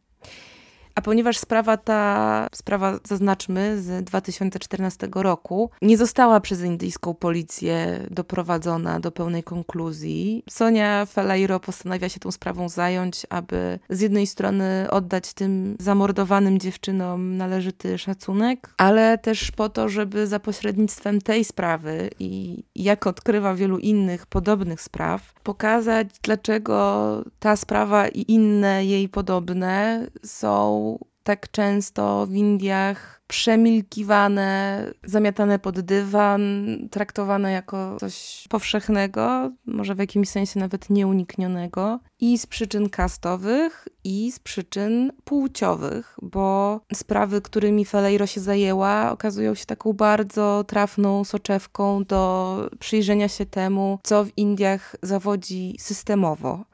A 0.99 1.02
ponieważ 1.02 1.38
sprawa 1.38 1.76
ta, 1.76 2.47
sprawa 2.55 2.99
zaznaczmy 3.05 3.83
z 3.83 4.05
2014 4.05 5.09
roku, 5.14 5.71
nie 5.83 5.99
została 5.99 6.40
przez 6.40 6.62
indyjską 6.62 7.14
policję 7.14 8.07
doprowadzona 8.11 9.00
do 9.00 9.12
pełnej 9.12 9.43
konkluzji, 9.43 10.43
Sonia 10.50 11.07
Falairo 11.07 11.61
postanawia 11.61 12.09
się 12.09 12.21
tą 12.21 12.31
sprawą 12.31 12.69
zająć, 12.69 13.26
aby 13.31 13.78
z 13.90 14.00
jednej 14.00 14.26
strony 14.26 14.87
oddać 14.90 15.35
tym 15.35 15.76
zamordowanym 15.81 16.59
dziewczynom 16.59 17.37
należyty 17.37 17.99
szacunek, 17.99 18.75
ale 18.76 19.19
też 19.19 19.50
po 19.50 19.69
to, 19.69 19.88
żeby 19.88 20.26
za 20.26 20.40
pośrednictwem 20.40 21.21
tej 21.21 21.45
sprawy 21.45 22.11
i 22.19 22.62
jak 22.75 23.07
odkrywa 23.07 23.55
wielu 23.55 23.78
innych 23.78 24.26
podobnych 24.26 24.81
spraw, 24.81 25.35
pokazać, 25.43 26.09
dlaczego 26.23 27.25
ta 27.38 27.57
sprawa 27.57 28.09
i 28.09 28.25
inne 28.28 28.85
jej 28.85 29.09
podobne 29.09 30.07
są 30.25 30.88
tak 31.29 31.51
często 31.51 32.27
w 32.27 32.35
Indiach 32.35 33.21
przemilkiwane, 33.27 34.83
zamiatane 35.05 35.59
pod 35.59 35.81
dywan, 35.81 36.43
traktowane 36.91 37.53
jako 37.53 37.97
coś 38.01 38.47
powszechnego, 38.49 39.51
może 39.67 39.95
w 39.95 39.99
jakimś 39.99 40.29
sensie 40.29 40.61
nawet 40.61 40.91
nieuniknionego, 40.91 42.01
i 42.21 42.39
z 42.39 42.47
przyczyn 42.47 42.89
kastowych, 42.89 43.89
i 44.05 44.33
z 44.33 44.39
przyczyn 44.39 45.13
płciowych, 45.25 46.17
bo 46.23 46.81
sprawy, 46.95 47.41
którymi 47.41 47.85
Feleiro 47.85 48.27
się 48.27 48.41
zajęła, 48.41 49.13
okazują 49.13 49.55
się 49.55 49.67
taką 49.67 49.93
bardzo 49.93 50.65
trafną 50.65 51.25
soczewką 51.25 52.05
do 52.05 52.71
przyjrzenia 52.79 53.29
się 53.29 53.47
temu, 53.47 53.99
co 54.03 54.25
w 54.25 54.39
Indiach 54.39 54.97
zawodzi 55.03 55.77
systemowo. 55.81 56.65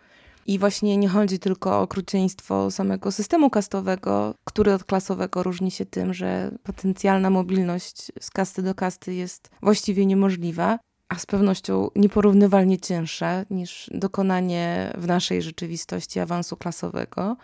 I 0.47 0.59
właśnie 0.59 0.97
nie 0.97 1.09
chodzi 1.09 1.39
tylko 1.39 1.71
o 1.71 1.81
okrucieństwo 1.81 2.71
samego 2.71 3.13
systemu 3.13 3.51
kastowego, 3.51 4.35
który 4.45 4.73
od 4.73 4.85
klasowego 4.85 5.43
różni 5.43 5.71
się 5.71 5.87
tym, 5.87 6.15
że 6.15 6.51
potencjalna 6.63 7.31
mobilność 7.31 8.13
z 8.21 8.31
kasty 8.31 8.63
do 8.63 8.75
kasty 8.75 9.15
jest 9.15 9.51
właściwie 9.63 10.07
niemożliwa, 10.07 10.79
a 11.09 11.19
z 11.19 11.27
pewnością 11.27 11.89
nieporównywalnie 11.97 12.79
cięższa 12.79 13.45
niż 13.51 13.91
dokonanie 13.95 14.93
w 14.99 15.07
naszej 15.07 15.43
rzeczywistości 15.43 16.21
awansu 16.21 16.57
klasowego 16.57 17.37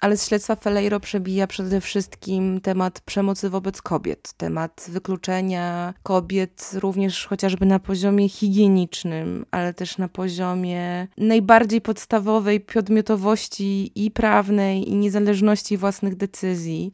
ale 0.00 0.16
z 0.16 0.28
śledztwa 0.28 0.56
Feleiro 0.56 1.00
przebija 1.00 1.46
przede 1.46 1.80
wszystkim 1.80 2.60
temat 2.60 3.00
przemocy 3.00 3.50
wobec 3.50 3.82
kobiet, 3.82 4.32
temat 4.36 4.86
wykluczenia 4.88 5.94
kobiet 6.02 6.70
również 6.74 7.26
chociażby 7.26 7.66
na 7.66 7.78
poziomie 7.78 8.28
higienicznym, 8.28 9.46
ale 9.50 9.74
też 9.74 9.98
na 9.98 10.08
poziomie 10.08 11.08
najbardziej 11.18 11.80
podstawowej 11.80 12.60
podmiotowości 12.60 13.92
i 13.94 14.10
prawnej, 14.10 14.90
i 14.90 14.96
niezależności 14.96 15.76
własnych 15.76 16.16
decyzji. 16.16 16.92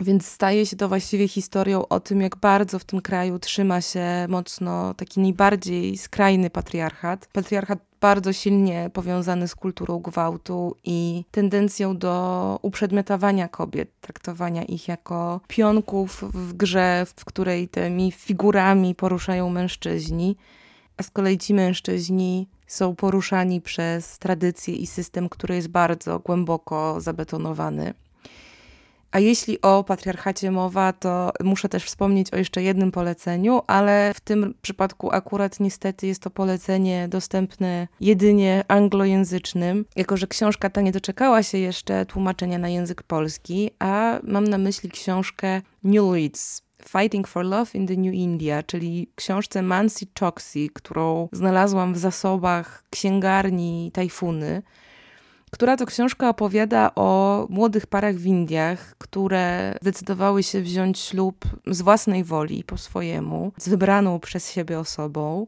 Więc 0.00 0.26
staje 0.26 0.66
się 0.66 0.76
to 0.76 0.88
właściwie 0.88 1.28
historią 1.28 1.88
o 1.88 2.00
tym, 2.00 2.20
jak 2.20 2.36
bardzo 2.36 2.78
w 2.78 2.84
tym 2.84 3.00
kraju 3.00 3.38
trzyma 3.38 3.80
się 3.80 4.26
mocno 4.28 4.94
taki 4.94 5.20
najbardziej 5.20 5.98
skrajny 5.98 6.50
patriarchat. 6.50 7.28
Patriarchat 7.32 7.87
bardzo 8.00 8.32
silnie 8.32 8.90
powiązany 8.92 9.48
z 9.48 9.54
kulturą 9.54 9.98
gwałtu 9.98 10.76
i 10.84 11.24
tendencją 11.30 11.98
do 11.98 12.58
uprzedmiotowania 12.62 13.48
kobiet, 13.48 13.90
traktowania 14.00 14.64
ich 14.64 14.88
jako 14.88 15.40
pionków 15.48 16.24
w 16.34 16.52
grze, 16.52 17.06
w 17.16 17.24
której 17.24 17.68
tymi 17.68 18.12
figurami 18.12 18.94
poruszają 18.94 19.50
mężczyźni, 19.50 20.36
a 20.96 21.02
z 21.02 21.10
kolei 21.10 21.38
ci 21.38 21.54
mężczyźni 21.54 22.48
są 22.66 22.96
poruszani 22.96 23.60
przez 23.60 24.18
tradycję 24.18 24.74
i 24.74 24.86
system, 24.86 25.28
który 25.28 25.54
jest 25.54 25.68
bardzo 25.68 26.18
głęboko 26.18 27.00
zabetonowany. 27.00 27.94
A 29.10 29.18
jeśli 29.18 29.60
o 29.62 29.84
patriarchacie 29.84 30.50
mowa, 30.50 30.92
to 30.92 31.32
muszę 31.44 31.68
też 31.68 31.84
wspomnieć 31.84 32.32
o 32.32 32.36
jeszcze 32.36 32.62
jednym 32.62 32.92
poleceniu, 32.92 33.60
ale 33.66 34.14
w 34.14 34.20
tym 34.20 34.54
przypadku 34.62 35.12
akurat 35.12 35.60
niestety 35.60 36.06
jest 36.06 36.22
to 36.22 36.30
polecenie 36.30 37.08
dostępne 37.08 37.88
jedynie 38.00 38.64
anglojęzycznym, 38.68 39.84
jako 39.96 40.16
że 40.16 40.26
książka 40.26 40.70
ta 40.70 40.80
nie 40.80 40.92
doczekała 40.92 41.42
się 41.42 41.58
jeszcze 41.58 42.06
tłumaczenia 42.06 42.58
na 42.58 42.68
język 42.68 43.02
polski, 43.02 43.70
a 43.78 44.18
mam 44.22 44.44
na 44.44 44.58
myśli 44.58 44.90
książkę 44.90 45.62
New 45.84 46.04
Leads 46.12 46.62
Fighting 46.88 47.28
for 47.28 47.44
Love 47.44 47.70
in 47.74 47.86
the 47.86 47.96
New 47.96 48.14
India, 48.14 48.62
czyli 48.62 49.10
książce 49.14 49.62
Mansi 49.62 50.06
Choksi, 50.20 50.70
którą 50.74 51.28
znalazłam 51.32 51.94
w 51.94 51.98
zasobach 51.98 52.84
księgarni 52.90 53.90
Tajfuny 53.94 54.62
która 55.50 55.76
to 55.76 55.86
książka 55.86 56.28
opowiada 56.28 56.90
o 56.94 57.46
młodych 57.50 57.86
parach 57.86 58.16
w 58.16 58.26
Indiach, 58.26 58.94
które 58.98 59.74
zdecydowały 59.82 60.42
się 60.42 60.60
wziąć 60.60 60.98
ślub 60.98 61.44
z 61.66 61.82
własnej 61.82 62.24
woli, 62.24 62.64
po 62.64 62.76
swojemu, 62.76 63.52
z 63.58 63.68
wybraną 63.68 64.20
przez 64.20 64.52
siebie 64.52 64.78
osobą 64.78 65.46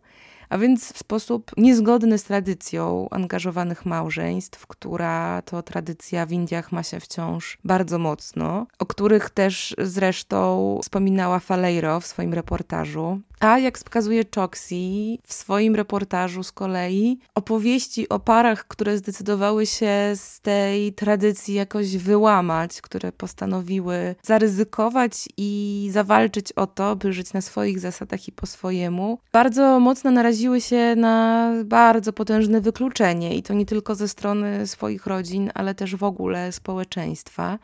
a 0.51 0.59
więc 0.59 0.93
w 0.93 0.99
sposób 0.99 1.51
niezgodny 1.57 2.19
z 2.19 2.25
tradycją 2.25 3.09
angażowanych 3.11 3.87
małżeństw, 3.87 4.67
która 4.67 5.43
to 5.43 5.63
tradycja 5.63 6.27
w 6.27 6.33
Indiach 6.33 6.73
ma 6.73 6.83
się 6.83 7.01
wciąż 7.01 7.59
bardzo 7.65 7.99
mocno, 7.99 8.67
o 8.79 8.87
których 8.87 9.31
też 9.31 9.75
zresztą 9.79 10.79
wspominała 10.83 11.39
Faleiro 11.39 12.01
w 12.01 12.07
swoim 12.07 12.35
reportażu. 12.35 13.21
A 13.41 13.59
jak 13.59 13.79
wskazuje 13.79 14.25
Choksi 14.35 15.19
w 15.27 15.33
swoim 15.33 15.75
reportażu 15.75 16.43
z 16.43 16.53
kolei, 16.53 17.19
opowieści 17.35 18.09
o 18.09 18.19
parach, 18.19 18.67
które 18.69 18.99
zdecydowały 18.99 19.67
się 19.67 20.13
z 20.15 20.41
tej 20.41 20.93
tradycji 20.93 21.55
jakoś 21.55 21.97
wyłamać, 21.97 22.81
które 22.81 23.13
postanowiły 23.13 24.15
zaryzykować 24.23 25.29
i 25.37 25.89
zawalczyć 25.93 26.53
o 26.53 26.67
to, 26.67 26.97
by 26.97 27.13
żyć 27.13 27.33
na 27.33 27.41
swoich 27.41 27.81
zasadach 27.81 28.29
i 28.29 28.33
po 28.33 28.47
swojemu, 28.47 29.19
bardzo 29.33 29.81
mocno 29.81 30.11
naraziły 30.11 30.61
się 30.61 30.97
na 30.97 31.51
bardzo 31.65 32.13
potężne 32.13 32.61
wykluczenie 32.61 33.37
i 33.37 33.43
to 33.43 33.55
nie 33.55 33.67
tylko 33.67 33.95
ze 33.95 34.09
strony 34.09 34.67
swoich 34.67 35.07
rodzin, 35.07 35.51
ale 35.55 35.75
też 35.75 35.97
w 35.97 36.05
ogóle 36.05 36.53
społeczeństwa. 36.53 37.59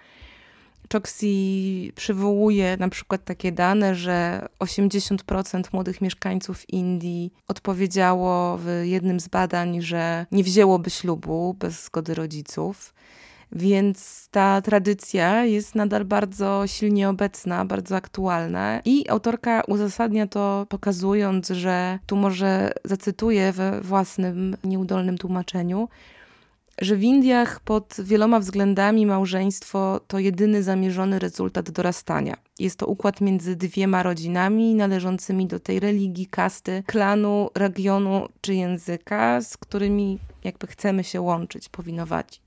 Choksi 0.92 1.92
przywołuje 1.94 2.76
na 2.76 2.88
przykład 2.88 3.24
takie 3.24 3.52
dane, 3.52 3.94
że 3.94 4.46
80% 4.60 5.62
młodych 5.72 6.00
mieszkańców 6.00 6.70
Indii 6.70 7.32
odpowiedziało 7.48 8.58
w 8.58 8.82
jednym 8.84 9.20
z 9.20 9.28
badań, 9.28 9.82
że 9.82 10.26
nie 10.32 10.44
wzięłoby 10.44 10.90
ślubu 10.90 11.56
bez 11.58 11.84
zgody 11.84 12.14
rodziców. 12.14 12.94
Więc 13.52 14.28
ta 14.30 14.62
tradycja 14.62 15.44
jest 15.44 15.74
nadal 15.74 16.04
bardzo 16.04 16.66
silnie 16.66 17.08
obecna, 17.08 17.64
bardzo 17.64 17.96
aktualna 17.96 18.80
i 18.84 19.08
autorka 19.08 19.62
uzasadnia 19.68 20.26
to 20.26 20.66
pokazując, 20.68 21.48
że 21.48 21.98
tu 22.06 22.16
może 22.16 22.72
zacytuję 22.84 23.52
we 23.52 23.80
własnym 23.80 24.56
nieudolnym 24.64 25.18
tłumaczeniu, 25.18 25.88
że 26.80 26.96
w 26.96 27.02
Indiach 27.02 27.60
pod 27.60 27.96
wieloma 27.98 28.40
względami 28.40 29.06
małżeństwo 29.06 30.00
to 30.06 30.18
jedyny 30.18 30.62
zamierzony 30.62 31.18
rezultat 31.18 31.70
dorastania. 31.70 32.36
Jest 32.58 32.78
to 32.78 32.86
układ 32.86 33.20
między 33.20 33.56
dwiema 33.56 34.02
rodzinami 34.02 34.74
należącymi 34.74 35.46
do 35.46 35.60
tej 35.60 35.80
religii, 35.80 36.26
kasty, 36.26 36.82
klanu, 36.86 37.50
regionu 37.54 38.28
czy 38.40 38.54
języka, 38.54 39.40
z 39.40 39.56
którymi 39.56 40.18
jakby 40.44 40.66
chcemy 40.66 41.04
się 41.04 41.20
łączyć, 41.20 41.68
powinowacić. 41.68 42.44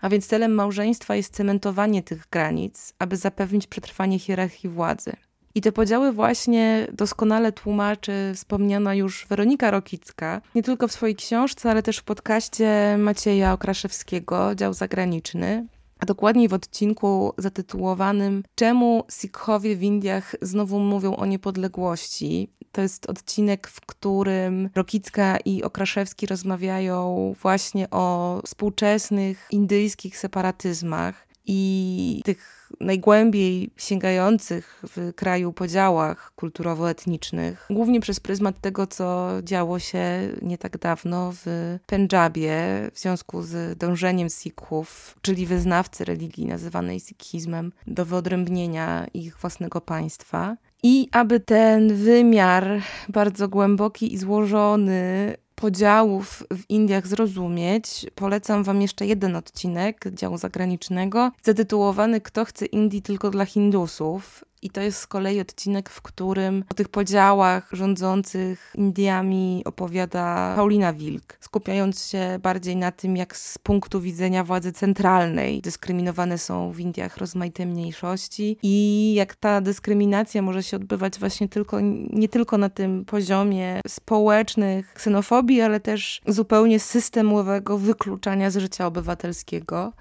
A 0.00 0.08
więc 0.08 0.26
celem 0.26 0.54
małżeństwa 0.54 1.16
jest 1.16 1.34
cementowanie 1.34 2.02
tych 2.02 2.28
granic, 2.30 2.94
aby 2.98 3.16
zapewnić 3.16 3.66
przetrwanie 3.66 4.18
hierarchii 4.18 4.70
władzy. 4.70 5.12
I 5.54 5.60
te 5.60 5.72
podziały 5.72 6.12
właśnie 6.12 6.86
doskonale 6.92 7.52
tłumaczy 7.52 8.32
wspomniana 8.34 8.94
już 8.94 9.26
Weronika 9.28 9.70
Rokicka, 9.70 10.40
nie 10.54 10.62
tylko 10.62 10.88
w 10.88 10.92
swojej 10.92 11.16
książce, 11.16 11.70
ale 11.70 11.82
też 11.82 11.98
w 11.98 12.04
podcaście 12.04 12.96
Macieja 12.98 13.52
Okraszewskiego, 13.52 14.54
dział 14.54 14.72
zagraniczny, 14.72 15.66
a 15.98 16.06
dokładniej 16.06 16.48
w 16.48 16.52
odcinku 16.52 17.32
zatytułowanym 17.38 18.42
Czemu 18.54 19.04
Sikhowie 19.10 19.76
w 19.76 19.82
Indiach 19.82 20.34
znowu 20.42 20.78
mówią 20.78 21.16
o 21.16 21.26
niepodległości? 21.26 22.50
To 22.72 22.80
jest 22.80 23.10
odcinek, 23.10 23.68
w 23.68 23.80
którym 23.80 24.70
Rokicka 24.74 25.36
i 25.44 25.62
Okraszewski 25.62 26.26
rozmawiają 26.26 27.34
właśnie 27.42 27.90
o 27.90 28.40
współczesnych 28.44 29.48
indyjskich 29.50 30.18
separatyzmach 30.18 31.28
i 31.46 32.20
tych 32.24 32.57
najgłębiej 32.80 33.70
sięgających 33.76 34.82
w 34.96 35.14
kraju 35.14 35.52
podziałach 35.52 36.32
kulturowo-etnicznych, 36.36 37.66
głównie 37.70 38.00
przez 38.00 38.20
pryzmat 38.20 38.60
tego, 38.60 38.86
co 38.86 39.28
działo 39.42 39.78
się 39.78 40.28
nie 40.42 40.58
tak 40.58 40.78
dawno 40.78 41.32
w 41.44 41.76
Pendżabie 41.86 42.56
w 42.94 42.98
związku 42.98 43.42
z 43.42 43.78
dążeniem 43.78 44.28
Sikhów, 44.28 45.18
czyli 45.22 45.46
wyznawcy 45.46 46.04
religii 46.04 46.46
nazywanej 46.46 47.00
Sikhizmem, 47.00 47.72
do 47.86 48.04
wyodrębnienia 48.04 49.06
ich 49.14 49.36
własnego 49.36 49.80
państwa. 49.80 50.56
I 50.82 51.08
aby 51.12 51.40
ten 51.40 51.94
wymiar 51.94 52.80
bardzo 53.08 53.48
głęboki 53.48 54.14
i 54.14 54.18
złożony 54.18 55.34
podziałów 55.60 56.44
w 56.52 56.70
Indiach 56.70 57.06
zrozumieć, 57.06 58.06
polecam 58.14 58.64
Wam 58.64 58.82
jeszcze 58.82 59.06
jeden 59.06 59.36
odcinek 59.36 60.04
działu 60.12 60.38
zagranicznego, 60.38 61.32
zatytułowany 61.42 62.20
Kto 62.20 62.44
chce 62.44 62.66
Indii 62.66 63.02
tylko 63.02 63.30
dla 63.30 63.44
Hindusów. 63.44 64.44
I 64.62 64.70
to 64.70 64.80
jest 64.80 64.98
z 64.98 65.06
kolei 65.06 65.40
odcinek, 65.40 65.90
w 65.90 66.02
którym 66.02 66.64
o 66.70 66.74
tych 66.74 66.88
podziałach 66.88 67.68
rządzących 67.72 68.72
Indiami 68.74 69.62
opowiada 69.64 70.52
Paulina 70.56 70.92
Wilk, 70.92 71.38
skupiając 71.40 72.08
się 72.08 72.38
bardziej 72.42 72.76
na 72.76 72.92
tym, 72.92 73.16
jak 73.16 73.36
z 73.36 73.58
punktu 73.58 74.00
widzenia 74.00 74.44
władzy 74.44 74.72
centralnej 74.72 75.60
dyskryminowane 75.60 76.38
są 76.38 76.72
w 76.72 76.80
Indiach 76.80 77.16
rozmaite 77.16 77.66
mniejszości 77.66 78.58
i 78.62 79.14
jak 79.14 79.34
ta 79.34 79.60
dyskryminacja 79.60 80.42
może 80.42 80.62
się 80.62 80.76
odbywać 80.76 81.18
właśnie 81.18 81.48
tylko, 81.48 81.80
nie 82.10 82.28
tylko 82.28 82.58
na 82.58 82.68
tym 82.68 83.04
poziomie 83.04 83.80
społecznych 83.88 84.94
ksenofobii, 84.94 85.60
ale 85.60 85.80
też 85.80 86.20
zupełnie 86.26 86.80
systemowego 86.80 87.78
wykluczania 87.78 88.50
z 88.50 88.56
życia 88.56 88.86
obywatelskiego 88.86 89.92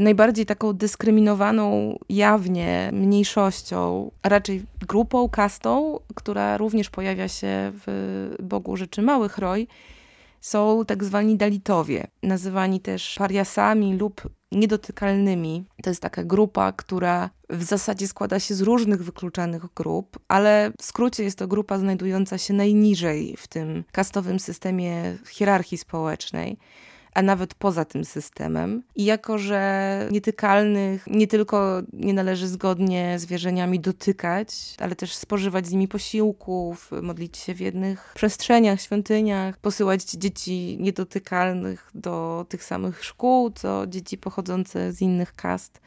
najbardziej 0.00 0.46
taką 0.46 0.72
dyskryminowaną 0.72 1.98
jawnie 2.08 2.90
mniejszością, 2.92 4.10
a 4.22 4.28
raczej 4.28 4.62
grupą, 4.88 5.28
kastą, 5.28 6.00
która 6.14 6.56
również 6.56 6.90
pojawia 6.90 7.28
się 7.28 7.72
w 7.86 8.36
Bogu 8.42 8.76
Rzeczy 8.76 9.02
Małych 9.02 9.38
Roj, 9.38 9.68
są 10.40 10.84
tak 10.84 11.04
zwani 11.04 11.36
dalitowie, 11.36 12.06
nazywani 12.22 12.80
też 12.80 13.14
pariasami 13.18 13.96
lub 13.96 14.22
niedotykalnymi. 14.52 15.64
To 15.82 15.90
jest 15.90 16.02
taka 16.02 16.24
grupa, 16.24 16.72
która 16.72 17.30
w 17.50 17.62
zasadzie 17.62 18.08
składa 18.08 18.40
się 18.40 18.54
z 18.54 18.60
różnych 18.60 19.04
wykluczanych 19.04 19.62
grup, 19.74 20.18
ale 20.28 20.72
w 20.80 20.84
skrócie 20.84 21.24
jest 21.24 21.38
to 21.38 21.48
grupa 21.48 21.78
znajdująca 21.78 22.38
się 22.38 22.54
najniżej 22.54 23.34
w 23.38 23.48
tym 23.48 23.84
kastowym 23.92 24.40
systemie 24.40 25.18
hierarchii 25.30 25.78
społecznej 25.78 26.58
a 27.14 27.22
nawet 27.22 27.54
poza 27.54 27.84
tym 27.84 28.04
systemem. 28.04 28.82
I 28.96 29.04
jako, 29.04 29.38
że 29.38 30.08
nietykalnych 30.10 31.06
nie 31.06 31.26
tylko 31.26 31.82
nie 31.92 32.14
należy 32.14 32.48
zgodnie 32.48 33.18
z 33.18 33.26
wierzeniami 33.26 33.80
dotykać, 33.80 34.48
ale 34.78 34.96
też 34.96 35.14
spożywać 35.16 35.66
z 35.66 35.70
nimi 35.72 35.88
posiłków, 35.88 36.90
modlić 37.02 37.36
się 37.38 37.54
w 37.54 37.60
jednych 37.60 38.12
przestrzeniach, 38.14 38.80
świątyniach, 38.80 39.58
posyłać 39.58 40.02
dzieci 40.02 40.76
niedotykalnych 40.80 41.90
do 41.94 42.46
tych 42.48 42.64
samych 42.64 43.04
szkół, 43.04 43.50
co 43.50 43.86
dzieci 43.86 44.18
pochodzące 44.18 44.92
z 44.92 45.02
innych 45.02 45.34
kast. 45.34 45.80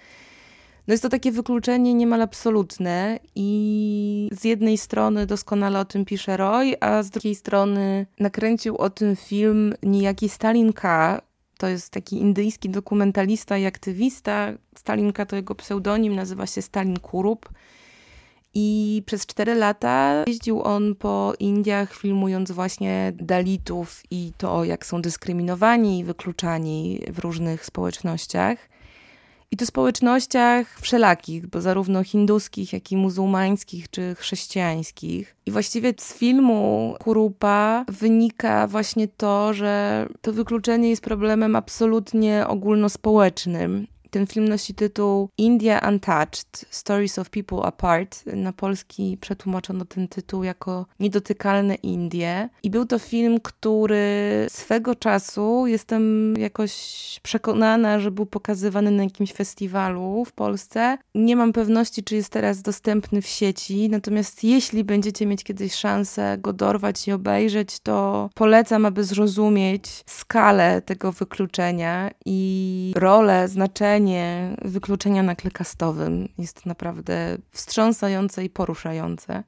No 0.87 0.93
jest 0.93 1.03
to 1.03 1.09
takie 1.09 1.31
wykluczenie 1.31 1.93
niemal 1.93 2.21
absolutne 2.21 3.19
i 3.35 4.29
z 4.31 4.43
jednej 4.43 4.77
strony 4.77 5.25
doskonale 5.25 5.79
o 5.79 5.85
tym 5.85 6.05
pisze 6.05 6.37
Roy, 6.37 6.75
a 6.79 7.03
z 7.03 7.09
drugiej 7.09 7.35
strony 7.35 8.05
nakręcił 8.19 8.77
o 8.77 8.89
tym 8.89 9.15
film 9.15 9.73
niejaki 9.83 10.29
Stalin 10.29 10.73
K., 10.73 11.21
to 11.57 11.67
jest 11.67 11.89
taki 11.89 12.17
indyjski 12.17 12.69
dokumentalista 12.69 13.57
i 13.57 13.65
aktywista. 13.65 14.53
Stalin 14.77 15.13
K. 15.13 15.25
to 15.25 15.35
jego 15.35 15.55
pseudonim, 15.55 16.15
nazywa 16.15 16.47
się 16.47 16.61
Stalin 16.61 16.99
Kurup. 16.99 17.49
I 18.53 19.03
przez 19.05 19.25
cztery 19.25 19.55
lata 19.55 20.23
jeździł 20.27 20.63
on 20.63 20.95
po 20.95 21.33
Indiach, 21.39 21.95
filmując 21.95 22.51
właśnie 22.51 23.13
Dalitów 23.15 24.01
i 24.11 24.31
to, 24.37 24.63
jak 24.63 24.85
są 24.85 25.01
dyskryminowani 25.01 25.99
i 25.99 26.03
wykluczani 26.03 27.01
w 27.13 27.19
różnych 27.19 27.65
społecznościach. 27.65 28.72
I 29.53 29.57
to 29.57 29.65
społecznościach 29.65 30.79
wszelakich, 30.81 31.47
bo 31.47 31.61
zarówno 31.61 32.03
hinduskich, 32.03 32.73
jak 32.73 32.91
i 32.91 32.97
muzułmańskich 32.97 33.89
czy 33.89 34.15
chrześcijańskich. 34.15 35.35
I 35.45 35.51
właściwie 35.51 35.93
z 35.97 36.13
filmu 36.13 36.95
Kurupa 36.99 37.85
wynika 37.87 38.67
właśnie 38.67 39.07
to, 39.07 39.53
że 39.53 40.05
to 40.21 40.33
wykluczenie 40.33 40.89
jest 40.89 41.01
problemem 41.01 41.55
absolutnie 41.55 42.47
ogólnospołecznym 42.47 43.87
ten 44.13 44.27
film 44.27 44.47
nosi 44.47 44.73
tytuł 44.73 45.29
India 45.37 45.81
Untouched 45.87 46.65
Stories 46.69 47.19
of 47.19 47.29
People 47.29 47.57
Apart. 47.63 48.25
Na 48.25 48.53
polski 48.53 49.17
przetłumaczono 49.21 49.85
ten 49.85 50.07
tytuł 50.07 50.43
jako 50.43 50.85
Niedotykalne 50.99 51.75
Indie. 51.75 52.49
I 52.63 52.69
był 52.69 52.85
to 52.85 52.99
film, 52.99 53.39
który 53.39 54.45
swego 54.49 54.95
czasu 54.95 55.67
jestem 55.67 56.33
jakoś 56.37 56.73
przekonana, 57.23 57.99
że 57.99 58.11
był 58.11 58.25
pokazywany 58.25 58.91
na 58.91 59.03
jakimś 59.03 59.33
festiwalu 59.33 60.25
w 60.25 60.31
Polsce. 60.31 60.97
Nie 61.15 61.35
mam 61.35 61.53
pewności, 61.53 62.03
czy 62.03 62.15
jest 62.15 62.29
teraz 62.29 62.61
dostępny 62.61 63.21
w 63.21 63.27
sieci, 63.27 63.89
natomiast 63.89 64.43
jeśli 64.43 64.83
będziecie 64.83 65.25
mieć 65.25 65.43
kiedyś 65.43 65.73
szansę 65.73 66.37
go 66.37 66.53
dorwać 66.53 67.07
i 67.07 67.11
obejrzeć, 67.11 67.79
to 67.79 68.29
polecam, 68.35 68.85
aby 68.85 69.03
zrozumieć 69.03 70.03
skalę 70.05 70.81
tego 70.81 71.11
wykluczenia 71.11 72.11
i 72.25 72.93
rolę, 72.95 73.47
znaczenie 73.47 74.02
wykluczenia 74.61 75.23
na 75.23 75.35
klekastowym 75.35 76.27
jest 76.37 76.65
naprawdę 76.65 77.37
wstrząsające 77.51 78.43
i 78.43 78.49
poruszające. 78.49 79.43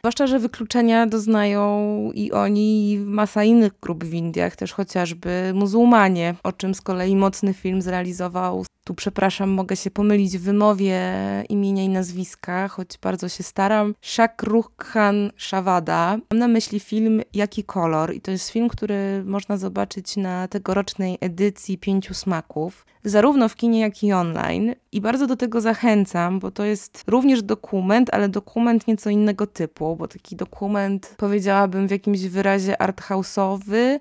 Zwłaszcza, 0.00 0.26
że 0.26 0.38
wykluczenia 0.38 1.06
doznają 1.06 2.10
i 2.14 2.32
oni, 2.32 2.92
i 2.92 2.98
masa 2.98 3.44
innych 3.44 3.72
grup 3.82 4.04
w 4.04 4.14
Indiach, 4.14 4.56
też 4.56 4.72
chociażby 4.72 5.52
muzułmanie, 5.54 6.34
o 6.42 6.52
czym 6.52 6.74
z 6.74 6.80
kolei 6.80 7.16
mocny 7.16 7.54
film 7.54 7.82
zrealizował. 7.82 8.64
Tu 8.90 8.94
przepraszam, 8.94 9.50
mogę 9.50 9.76
się 9.76 9.90
pomylić 9.90 10.38
w 10.38 10.42
wymowie 10.42 11.00
imienia 11.48 11.82
i 11.82 11.88
nazwiska, 11.88 12.68
choć 12.68 12.98
bardzo 13.02 13.28
się 13.28 13.42
staram. 13.42 13.94
Shakrukh 14.02 14.76
Khan 14.76 15.30
Shavada. 15.36 16.18
Mam 16.30 16.38
na 16.38 16.48
myśli 16.48 16.80
film 16.80 17.22
Jaki 17.34 17.64
kolor? 17.64 18.14
I 18.14 18.20
to 18.20 18.30
jest 18.30 18.50
film, 18.50 18.68
który 18.68 19.24
można 19.24 19.56
zobaczyć 19.56 20.16
na 20.16 20.48
tegorocznej 20.48 21.18
edycji 21.20 21.78
Pięciu 21.78 22.14
Smaków 22.14 22.86
zarówno 23.04 23.48
w 23.48 23.56
kinie, 23.56 23.80
jak 23.80 24.02
i 24.04 24.12
online. 24.12 24.74
I 24.92 25.00
bardzo 25.00 25.26
do 25.26 25.36
tego 25.36 25.60
zachęcam, 25.60 26.38
bo 26.38 26.50
to 26.50 26.64
jest 26.64 27.04
również 27.06 27.42
dokument, 27.42 28.10
ale 28.12 28.28
dokument 28.28 28.86
nieco 28.86 29.10
innego 29.10 29.46
typu, 29.46 29.96
bo 29.96 30.08
taki 30.08 30.36
dokument, 30.36 31.14
powiedziałabym, 31.16 31.88
w 31.88 31.90
jakimś 31.90 32.20
wyrazie 32.20 32.76
arthouse'owy, 32.80 33.98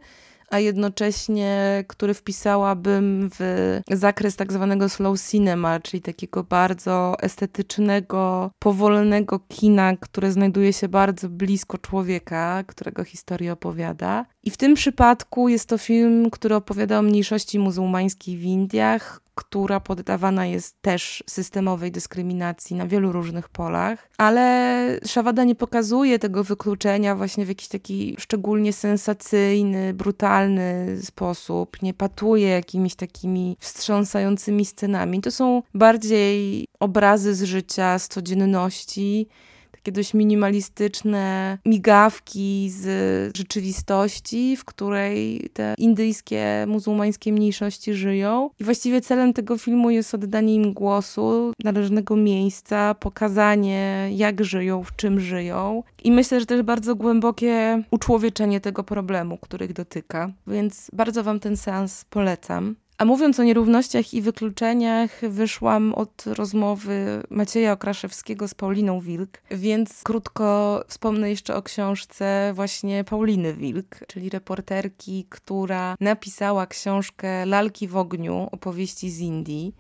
a 0.52 0.60
jednocześnie, 0.60 1.84
który 1.88 2.14
wpisałabym 2.14 3.30
w 3.40 3.80
zakres 3.92 4.36
tak 4.36 4.54
zwanego 4.54 4.90
slow 4.90 5.22
cinema, 5.22 5.80
czyli 5.80 6.02
takiego 6.02 6.44
bardzo 6.44 7.16
estetycznego, 7.22 8.52
powolnego 8.60 9.40
kina, 9.40 9.98
które 9.98 10.32
znajduje 10.32 10.74
się 10.74 10.88
bardzo 10.88 11.30
blisko 11.30 11.78
człowieka, 11.78 12.64
którego 12.68 13.04
historię 13.04 13.54
opowiada. 13.54 14.26
I 14.44 14.52
w 14.52 14.58
tym 14.58 14.74
przypadku 14.74 15.50
jest 15.50 15.70
to 15.70 15.78
film, 15.78 16.30
który 16.30 16.56
opowiada 16.56 17.00
o 17.00 17.02
mniejszości 17.02 17.60
muzułmańskiej 17.60 18.38
w 18.38 18.44
Indiach, 18.44 19.22
która 19.40 19.80
poddawana 19.80 20.46
jest 20.46 20.82
też 20.82 21.24
systemowej 21.28 21.92
dyskryminacji 21.92 22.76
na 22.76 22.88
wielu 22.88 23.12
różnych 23.12 23.50
polach, 23.50 24.10
ale 24.18 25.00
Szawada 25.06 25.44
nie 25.44 25.56
pokazuje 25.56 26.20
tego 26.20 26.44
wykluczenia 26.44 27.16
właśnie 27.16 27.46
w 27.46 27.50
jakiś 27.50 27.68
taki 27.68 28.16
szczególnie 28.20 28.74
sensacyjny, 28.74 29.94
brutalny 29.94 30.98
sposób, 31.02 31.82
nie 31.82 31.94
patuje 31.94 32.50
jakimiś 32.50 32.96
takimi 32.96 33.58
wstrząsającymi 33.60 34.66
scenami. 34.66 35.22
To 35.22 35.32
są 35.32 35.64
bardziej 35.74 36.66
obrazy 36.80 37.36
z 37.36 37.44
życia, 37.44 38.00
z 38.00 38.08
codzienności, 38.08 39.28
takie 39.90 39.96
dość 39.96 40.14
minimalistyczne 40.14 41.58
migawki 41.66 42.70
z 42.70 43.38
rzeczywistości, 43.38 44.58
w 44.58 44.66
której 44.66 45.50
te 45.54 45.76
indyjskie, 45.78 46.66
muzułmańskie 46.68 47.34
mniejszości 47.34 47.94
żyją. 47.94 48.50
I 48.60 48.64
właściwie 48.64 49.02
celem 49.02 49.34
tego 49.34 49.58
filmu 49.58 49.90
jest 49.90 50.14
oddanie 50.14 50.56
im 50.56 50.74
głosu, 50.74 51.54
należnego 51.64 52.16
miejsca, 52.16 52.96
pokazanie, 52.96 54.10
jak 54.12 54.44
żyją, 54.44 54.84
w 54.84 54.96
czym 54.96 55.20
żyją. 55.20 55.84
I 56.04 56.12
myślę, 56.12 56.40
że 56.40 56.46
też 56.46 56.62
bardzo 56.62 56.96
głębokie 56.96 57.84
uczłowieczenie 57.92 58.60
tego 58.62 58.84
problemu, 58.84 59.38
których 59.38 59.74
dotyka. 59.74 60.32
Więc 60.48 60.88
bardzo 60.94 61.24
Wam 61.24 61.40
ten 61.40 61.58
seans 61.58 62.06
polecam. 62.10 62.76
A 63.00 63.06
mówiąc 63.06 63.40
o 63.40 63.44
nierównościach 63.44 64.14
i 64.14 64.22
wykluczeniach, 64.22 65.22
wyszłam 65.30 65.94
od 65.94 66.24
rozmowy 66.26 67.24
Macieja 67.30 67.72
Okraszewskiego 67.72 68.48
z 68.48 68.54
Pauliną 68.54 69.02
Wilk, 69.02 69.42
więc 69.52 70.04
krótko 70.04 70.84
wspomnę 70.88 71.30
jeszcze 71.30 71.56
o 71.56 71.62
książce 71.62 72.52
właśnie 72.56 73.04
Pauliny 73.04 73.54
Wilk, 73.54 74.00
czyli 74.08 74.30
reporterki, 74.30 75.26
która 75.30 75.96
napisała 76.00 76.68
książkę 76.68 77.46
Lalki 77.46 77.88
w 77.88 77.98
ogniu, 77.98 78.48
opowieści 78.52 79.12
z 79.12 79.20
Indii 79.20 79.76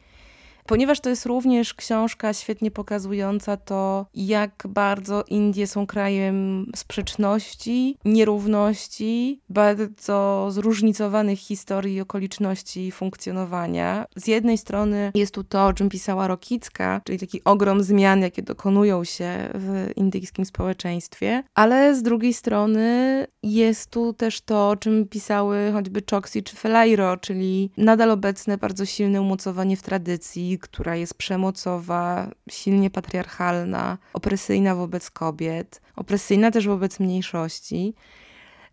ponieważ 0.69 0.99
to 0.99 1.09
jest 1.09 1.25
również 1.25 1.73
książka 1.73 2.33
świetnie 2.33 2.71
pokazująca 2.71 3.57
to, 3.57 4.05
jak 4.13 4.63
bardzo 4.69 5.23
Indie 5.27 5.67
są 5.67 5.87
krajem 5.87 6.65
sprzeczności, 6.75 7.97
nierówności, 8.05 9.41
bardzo 9.49 10.47
zróżnicowanych 10.51 11.39
historii 11.39 11.95
i 11.95 12.01
okoliczności 12.01 12.91
funkcjonowania. 12.91 14.05
Z 14.15 14.27
jednej 14.27 14.57
strony 14.57 15.11
jest 15.15 15.33
tu 15.33 15.43
to, 15.43 15.65
o 15.65 15.73
czym 15.73 15.89
pisała 15.89 16.27
Rokicka, 16.27 17.01
czyli 17.03 17.19
taki 17.19 17.43
ogrom 17.43 17.83
zmian, 17.83 18.21
jakie 18.21 18.41
dokonują 18.41 19.03
się 19.03 19.49
w 19.53 19.89
indyjskim 19.95 20.45
społeczeństwie, 20.45 21.43
ale 21.55 21.95
z 21.95 22.03
drugiej 22.03 22.33
strony 22.33 23.27
jest 23.43 23.89
tu 23.89 24.13
też 24.13 24.41
to, 24.41 24.69
o 24.69 24.75
czym 24.75 25.07
pisały 25.07 25.71
choćby 25.73 26.03
Choksi 26.11 26.43
czy 26.43 26.55
Felairo, 26.55 27.17
czyli 27.17 27.71
nadal 27.77 28.11
obecne 28.11 28.57
bardzo 28.57 28.85
silne 28.85 29.21
umocowanie 29.21 29.77
w 29.77 29.81
tradycji, 29.81 30.58
która 30.59 30.95
jest 30.95 31.13
przemocowa, 31.13 32.31
silnie 32.49 32.89
patriarchalna, 32.89 33.97
opresyjna 34.13 34.75
wobec 34.75 35.11
kobiet, 35.11 35.81
opresyjna 35.95 36.51
też 36.51 36.67
wobec 36.67 36.99
mniejszości. 36.99 37.93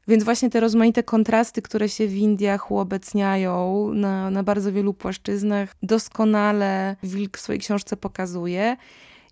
Więc 0.09 0.25
właśnie 0.25 0.51
te 0.51 0.61
rozmaite 0.61 1.03
kontrasty, 1.03 1.63
które 1.63 1.89
się 1.89 2.07
w 2.07 2.15
Indiach 2.17 2.71
uobecniają 2.71 3.89
na, 3.95 4.31
na 4.31 4.43
bardzo 4.43 4.73
wielu 4.73 4.95
płaszczyznach, 4.95 5.77
doskonale 5.83 6.97
Wilk 7.03 7.39
w 7.39 7.41
swojej 7.41 7.61
książce 7.61 7.97
pokazuje. 7.97 8.77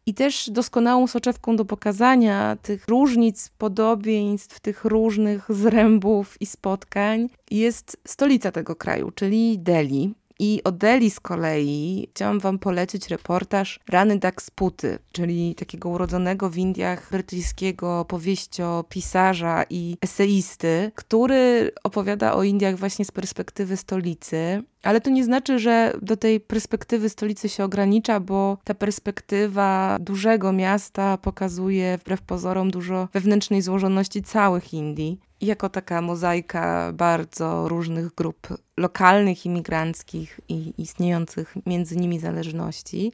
I 0.07 0.15
też 0.15 0.51
doskonałą 0.51 1.07
soczewką 1.07 1.57
do 1.57 1.65
pokazania 1.65 2.57
tych 2.63 2.89
różnic, 2.89 3.51
podobieństw, 3.59 4.61
tych 4.61 4.85
różnych 4.85 5.47
zrębów 5.49 6.37
i 6.41 6.47
spotkań 6.47 7.29
jest 7.51 7.97
stolica 8.07 8.53
tego 8.53 8.77
kraju, 8.77 9.11
czyli 9.11 9.59
Delhi. 9.59 10.15
I 10.39 10.61
o 10.65 10.73
Delhi 10.73 11.11
z 11.11 11.21
kolei 11.21 12.09
chciałam 12.11 12.41
wam 12.41 12.59
polecić 12.59 13.09
reportaż 13.09 13.81
Rany 13.89 14.19
Daksputy, 14.19 14.99
czyli 15.13 15.55
takiego 15.55 15.89
urodzonego 15.89 16.51
w 16.51 16.57
Indiach 16.57 17.09
brytyjskiego 17.11 18.05
powieściopisarza 18.05 19.65
i 19.71 19.97
eseisty, 20.01 20.93
który 20.95 21.71
opowiada 21.85 22.35
o 22.35 22.43
Indiach 22.43 22.77
właśnie 22.77 23.05
z 23.05 23.11
perspektywy 23.11 23.77
stolicy. 23.77 24.63
Ale 24.83 25.01
to 25.01 25.11
nie 25.11 25.25
znaczy, 25.25 25.59
że 25.59 25.93
do 26.03 26.17
tej 26.17 26.41
perspektywy 26.41 27.09
stolicy 27.09 27.49
się 27.49 27.65
ogranicza, 27.65 28.21
bo 28.21 28.59
ta 28.65 28.75
perspektywa 28.75 29.99
dużego 30.01 30.53
miasta 30.53 31.19
pokazuje 31.19 31.99
wbrew 31.99 32.23
pozorom 32.23 32.71
dużo 32.71 33.09
wewnętrznej 33.13 33.63
złożoności 33.63 34.23
całych 34.23 34.75
Indii 34.75 35.19
jako 35.41 35.69
taka 35.69 36.01
mozaika 36.01 36.93
bardzo 36.93 37.69
różnych 37.69 38.15
grup 38.15 38.49
lokalnych, 38.77 39.47
imigranckich 39.47 40.41
i 40.49 40.73
istniejących 40.79 41.55
między 41.67 41.97
nimi 41.97 42.19
zależności. 42.19 43.13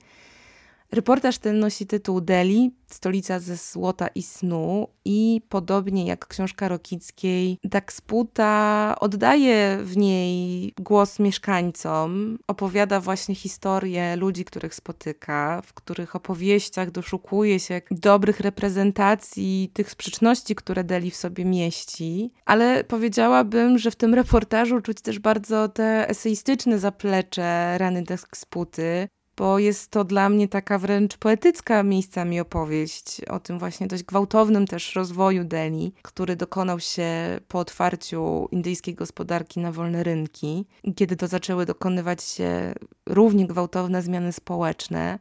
Reportaż 0.93 1.39
ten 1.39 1.59
nosi 1.59 1.87
tytuł 1.87 2.21
Delhi, 2.21 2.71
stolica 2.87 3.39
ze 3.39 3.57
złota 3.57 4.09
i 4.09 4.23
snu 4.23 4.89
i 5.05 5.41
podobnie 5.49 6.07
jak 6.07 6.27
książka 6.27 6.69
Rokickiej, 6.69 7.59
Daksputa 7.65 8.97
oddaje 9.01 9.79
w 9.83 9.97
niej 9.97 10.73
głos 10.81 11.19
mieszkańcom, 11.19 12.39
opowiada 12.47 13.01
właśnie 13.01 13.35
historię 13.35 14.17
ludzi, 14.17 14.45
których 14.45 14.75
spotyka, 14.75 15.63
w 15.65 15.73
których 15.73 16.17
opowieściach 16.17 16.91
doszukuje 16.91 17.61
się 17.61 17.81
dobrych 17.91 18.41
reprezentacji 18.41 19.71
tych 19.73 19.91
sprzeczności, 19.91 20.55
które 20.55 20.85
Delhi 20.85 21.11
w 21.11 21.17
sobie 21.17 21.45
mieści, 21.45 22.33
ale 22.45 22.85
powiedziałabym, 22.85 23.79
że 23.79 23.91
w 23.91 23.97
tym 23.97 24.15
reportażu 24.15 24.81
czuć 24.81 25.01
też 25.01 25.19
bardzo 25.19 25.69
te 25.69 26.09
eseistyczne 26.09 26.79
zaplecze 26.79 27.79
rany 27.79 28.03
Daksputy, 28.03 29.09
bo 29.41 29.59
jest 29.59 29.91
to 29.91 30.05
dla 30.05 30.29
mnie 30.29 30.49
taka 30.49 30.79
wręcz 30.79 31.17
poetycka 31.17 31.83
miejscami 31.83 32.41
opowieść 32.41 33.21
o 33.25 33.41
tym 33.41 33.59
właśnie 33.59 33.87
dość 33.87 34.03
gwałtownym 34.03 34.67
też 34.67 34.95
rozwoju 34.95 35.45
Delhi, 35.45 35.93
który 36.03 36.37
dokonał 36.37 36.81
się 36.81 37.41
po 37.49 37.59
otwarciu 37.59 38.49
indyjskiej 38.51 38.95
gospodarki 38.95 39.61
na 39.61 39.73
wolne 39.73 40.03
rynki, 40.03 40.67
kiedy 40.97 41.17
to 41.17 41.27
zaczęły 41.27 41.67
dokonywać 41.67 42.23
się 42.23 42.75
równie 43.07 43.47
gwałtowne 43.47 44.03
zmiany 44.03 44.33
społeczne. 44.33 45.19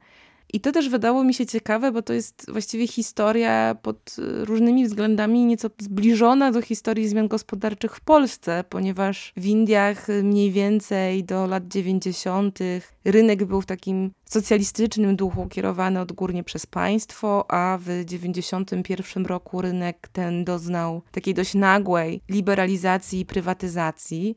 I 0.54 0.60
to 0.60 0.72
też 0.72 0.90
wydało 0.90 1.24
mi 1.24 1.34
się 1.34 1.46
ciekawe, 1.46 1.92
bo 1.92 2.02
to 2.02 2.14
jest 2.14 2.46
właściwie 2.52 2.88
historia 2.88 3.76
pod 3.82 4.16
y, 4.20 4.46
różnymi 4.46 4.86
względami 4.86 5.46
nieco 5.46 5.70
zbliżona 5.80 6.52
do 6.52 6.62
historii 6.62 7.08
zmian 7.08 7.28
gospodarczych 7.28 7.96
w 7.96 8.02
Polsce, 8.02 8.64
ponieważ 8.70 9.34
w 9.38 9.46
Indiach 9.46 10.10
y, 10.10 10.24
mniej 10.24 10.52
więcej 10.52 11.24
do 11.24 11.48
lat 11.48 11.68
90. 11.68 12.60
rynek 13.06 13.46
był 13.46 13.62
w 13.62 13.66
takim 13.66 14.12
socjalistycznym 14.26 15.16
duchu 15.16 15.48
kierowany 15.48 16.00
odgórnie 16.00 16.44
przez 16.44 16.66
państwo, 16.66 17.52
a 17.52 17.78
w 17.82 18.06
91 18.06 19.26
roku 19.26 19.62
rynek 19.62 20.10
ten 20.14 20.46
doznał 20.46 21.02
takiej 21.12 21.34
dość 21.34 21.54
nagłej 21.54 22.22
liberalizacji 22.30 23.20
i 23.20 23.26
prywatyzacji. 23.26 24.36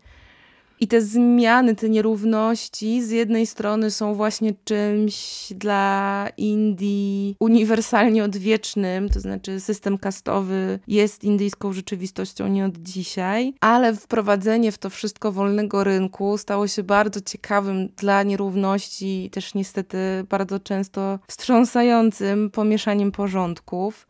I 0.83 0.87
te 0.87 1.03
zmiany, 1.03 1.75
te 1.75 1.88
nierówności 1.88 3.03
z 3.03 3.11
jednej 3.11 3.47
strony 3.47 3.90
są 3.90 4.14
właśnie 4.14 4.55
czymś 4.64 5.47
dla 5.57 6.29
Indii 6.37 7.37
uniwersalnie 7.40 8.25
odwiecznym, 8.25 9.09
to 9.09 9.21
znaczy 9.21 9.61
system 9.61 9.99
kastowy 9.99 10.79
jest 10.88 11.25
indyjską 11.25 11.73
rzeczywistością 11.73 12.49
nie 12.49 12.64
od 12.64 12.79
dzisiaj, 12.79 13.55
ale 13.61 13.95
wprowadzenie 13.95 14.73
w 14.73 14.79
to 14.79 14.90
wszystko 14.90 15.33
wolnego 15.33 15.85
rynku 15.85 16.38
stało 16.38 16.68
się 16.68 16.83
bardzo 16.83 17.21
ciekawym 17.21 17.88
dla 17.97 18.23
nierówności, 18.23 19.31
też 19.33 19.55
niestety 19.55 19.99
bardzo 20.29 20.61
często 20.61 21.18
wstrząsającym 21.29 22.51
pomieszaniem 22.51 23.12
porządków. 23.12 24.07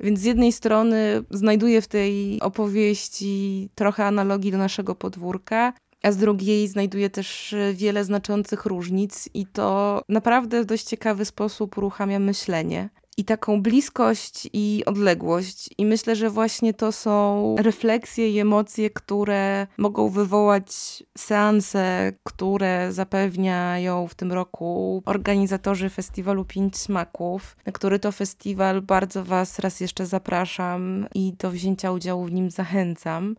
Więc 0.00 0.20
z 0.20 0.24
jednej 0.24 0.52
strony 0.52 1.24
znajduję 1.30 1.82
w 1.82 1.88
tej 1.88 2.40
opowieści 2.40 3.68
trochę 3.74 4.04
analogii 4.06 4.52
do 4.52 4.58
naszego 4.58 4.94
podwórka, 4.94 5.72
a 6.02 6.12
z 6.12 6.16
drugiej 6.16 6.68
znajduje 6.68 7.10
też 7.10 7.52
e, 7.52 7.74
wiele 7.74 8.04
znaczących 8.04 8.66
różnic 8.66 9.28
i 9.34 9.46
to 9.46 10.00
naprawdę 10.08 10.62
w 10.62 10.66
dość 10.66 10.84
ciekawy 10.84 11.24
sposób 11.24 11.78
uruchamia 11.78 12.18
myślenie. 12.18 12.88
I 13.16 13.24
taką 13.24 13.62
bliskość 13.62 14.48
i 14.52 14.82
odległość. 14.86 15.70
I 15.78 15.86
myślę, 15.86 16.16
że 16.16 16.30
właśnie 16.30 16.74
to 16.74 16.92
są 16.92 17.56
refleksje 17.58 18.30
i 18.30 18.38
emocje, 18.38 18.90
które 18.90 19.66
mogą 19.78 20.08
wywołać 20.08 20.68
seanse, 21.18 22.12
które 22.24 22.92
zapewniają 22.92 24.08
w 24.08 24.14
tym 24.14 24.32
roku 24.32 25.02
organizatorzy 25.06 25.90
festiwalu 25.90 26.44
Pięć 26.44 26.76
Smaków, 26.76 27.56
na 27.66 27.72
który 27.72 27.98
to 27.98 28.12
festiwal 28.12 28.82
bardzo 28.82 29.24
Was 29.24 29.58
raz 29.58 29.80
jeszcze 29.80 30.06
zapraszam 30.06 31.06
i 31.14 31.32
do 31.32 31.50
wzięcia 31.50 31.92
udziału 31.92 32.24
w 32.24 32.32
nim 32.32 32.50
zachęcam. 32.50 33.36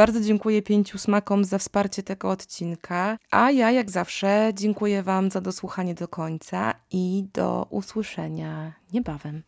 Bardzo 0.00 0.20
dziękuję 0.20 0.62
pięciu 0.62 0.98
smakom 0.98 1.44
za 1.44 1.58
wsparcie 1.58 2.02
tego 2.02 2.30
odcinka, 2.30 3.18
a 3.30 3.50
ja 3.50 3.70
jak 3.70 3.90
zawsze 3.90 4.52
dziękuję 4.54 5.02
Wam 5.02 5.30
za 5.30 5.40
dosłuchanie 5.40 5.94
do 5.94 6.08
końca 6.08 6.74
i 6.90 7.24
do 7.34 7.66
usłyszenia 7.70 8.72
niebawem. 8.92 9.42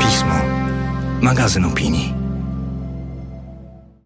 Pismo. 0.00 0.34
Magazyn 1.22 1.64
opinii. 1.64 2.19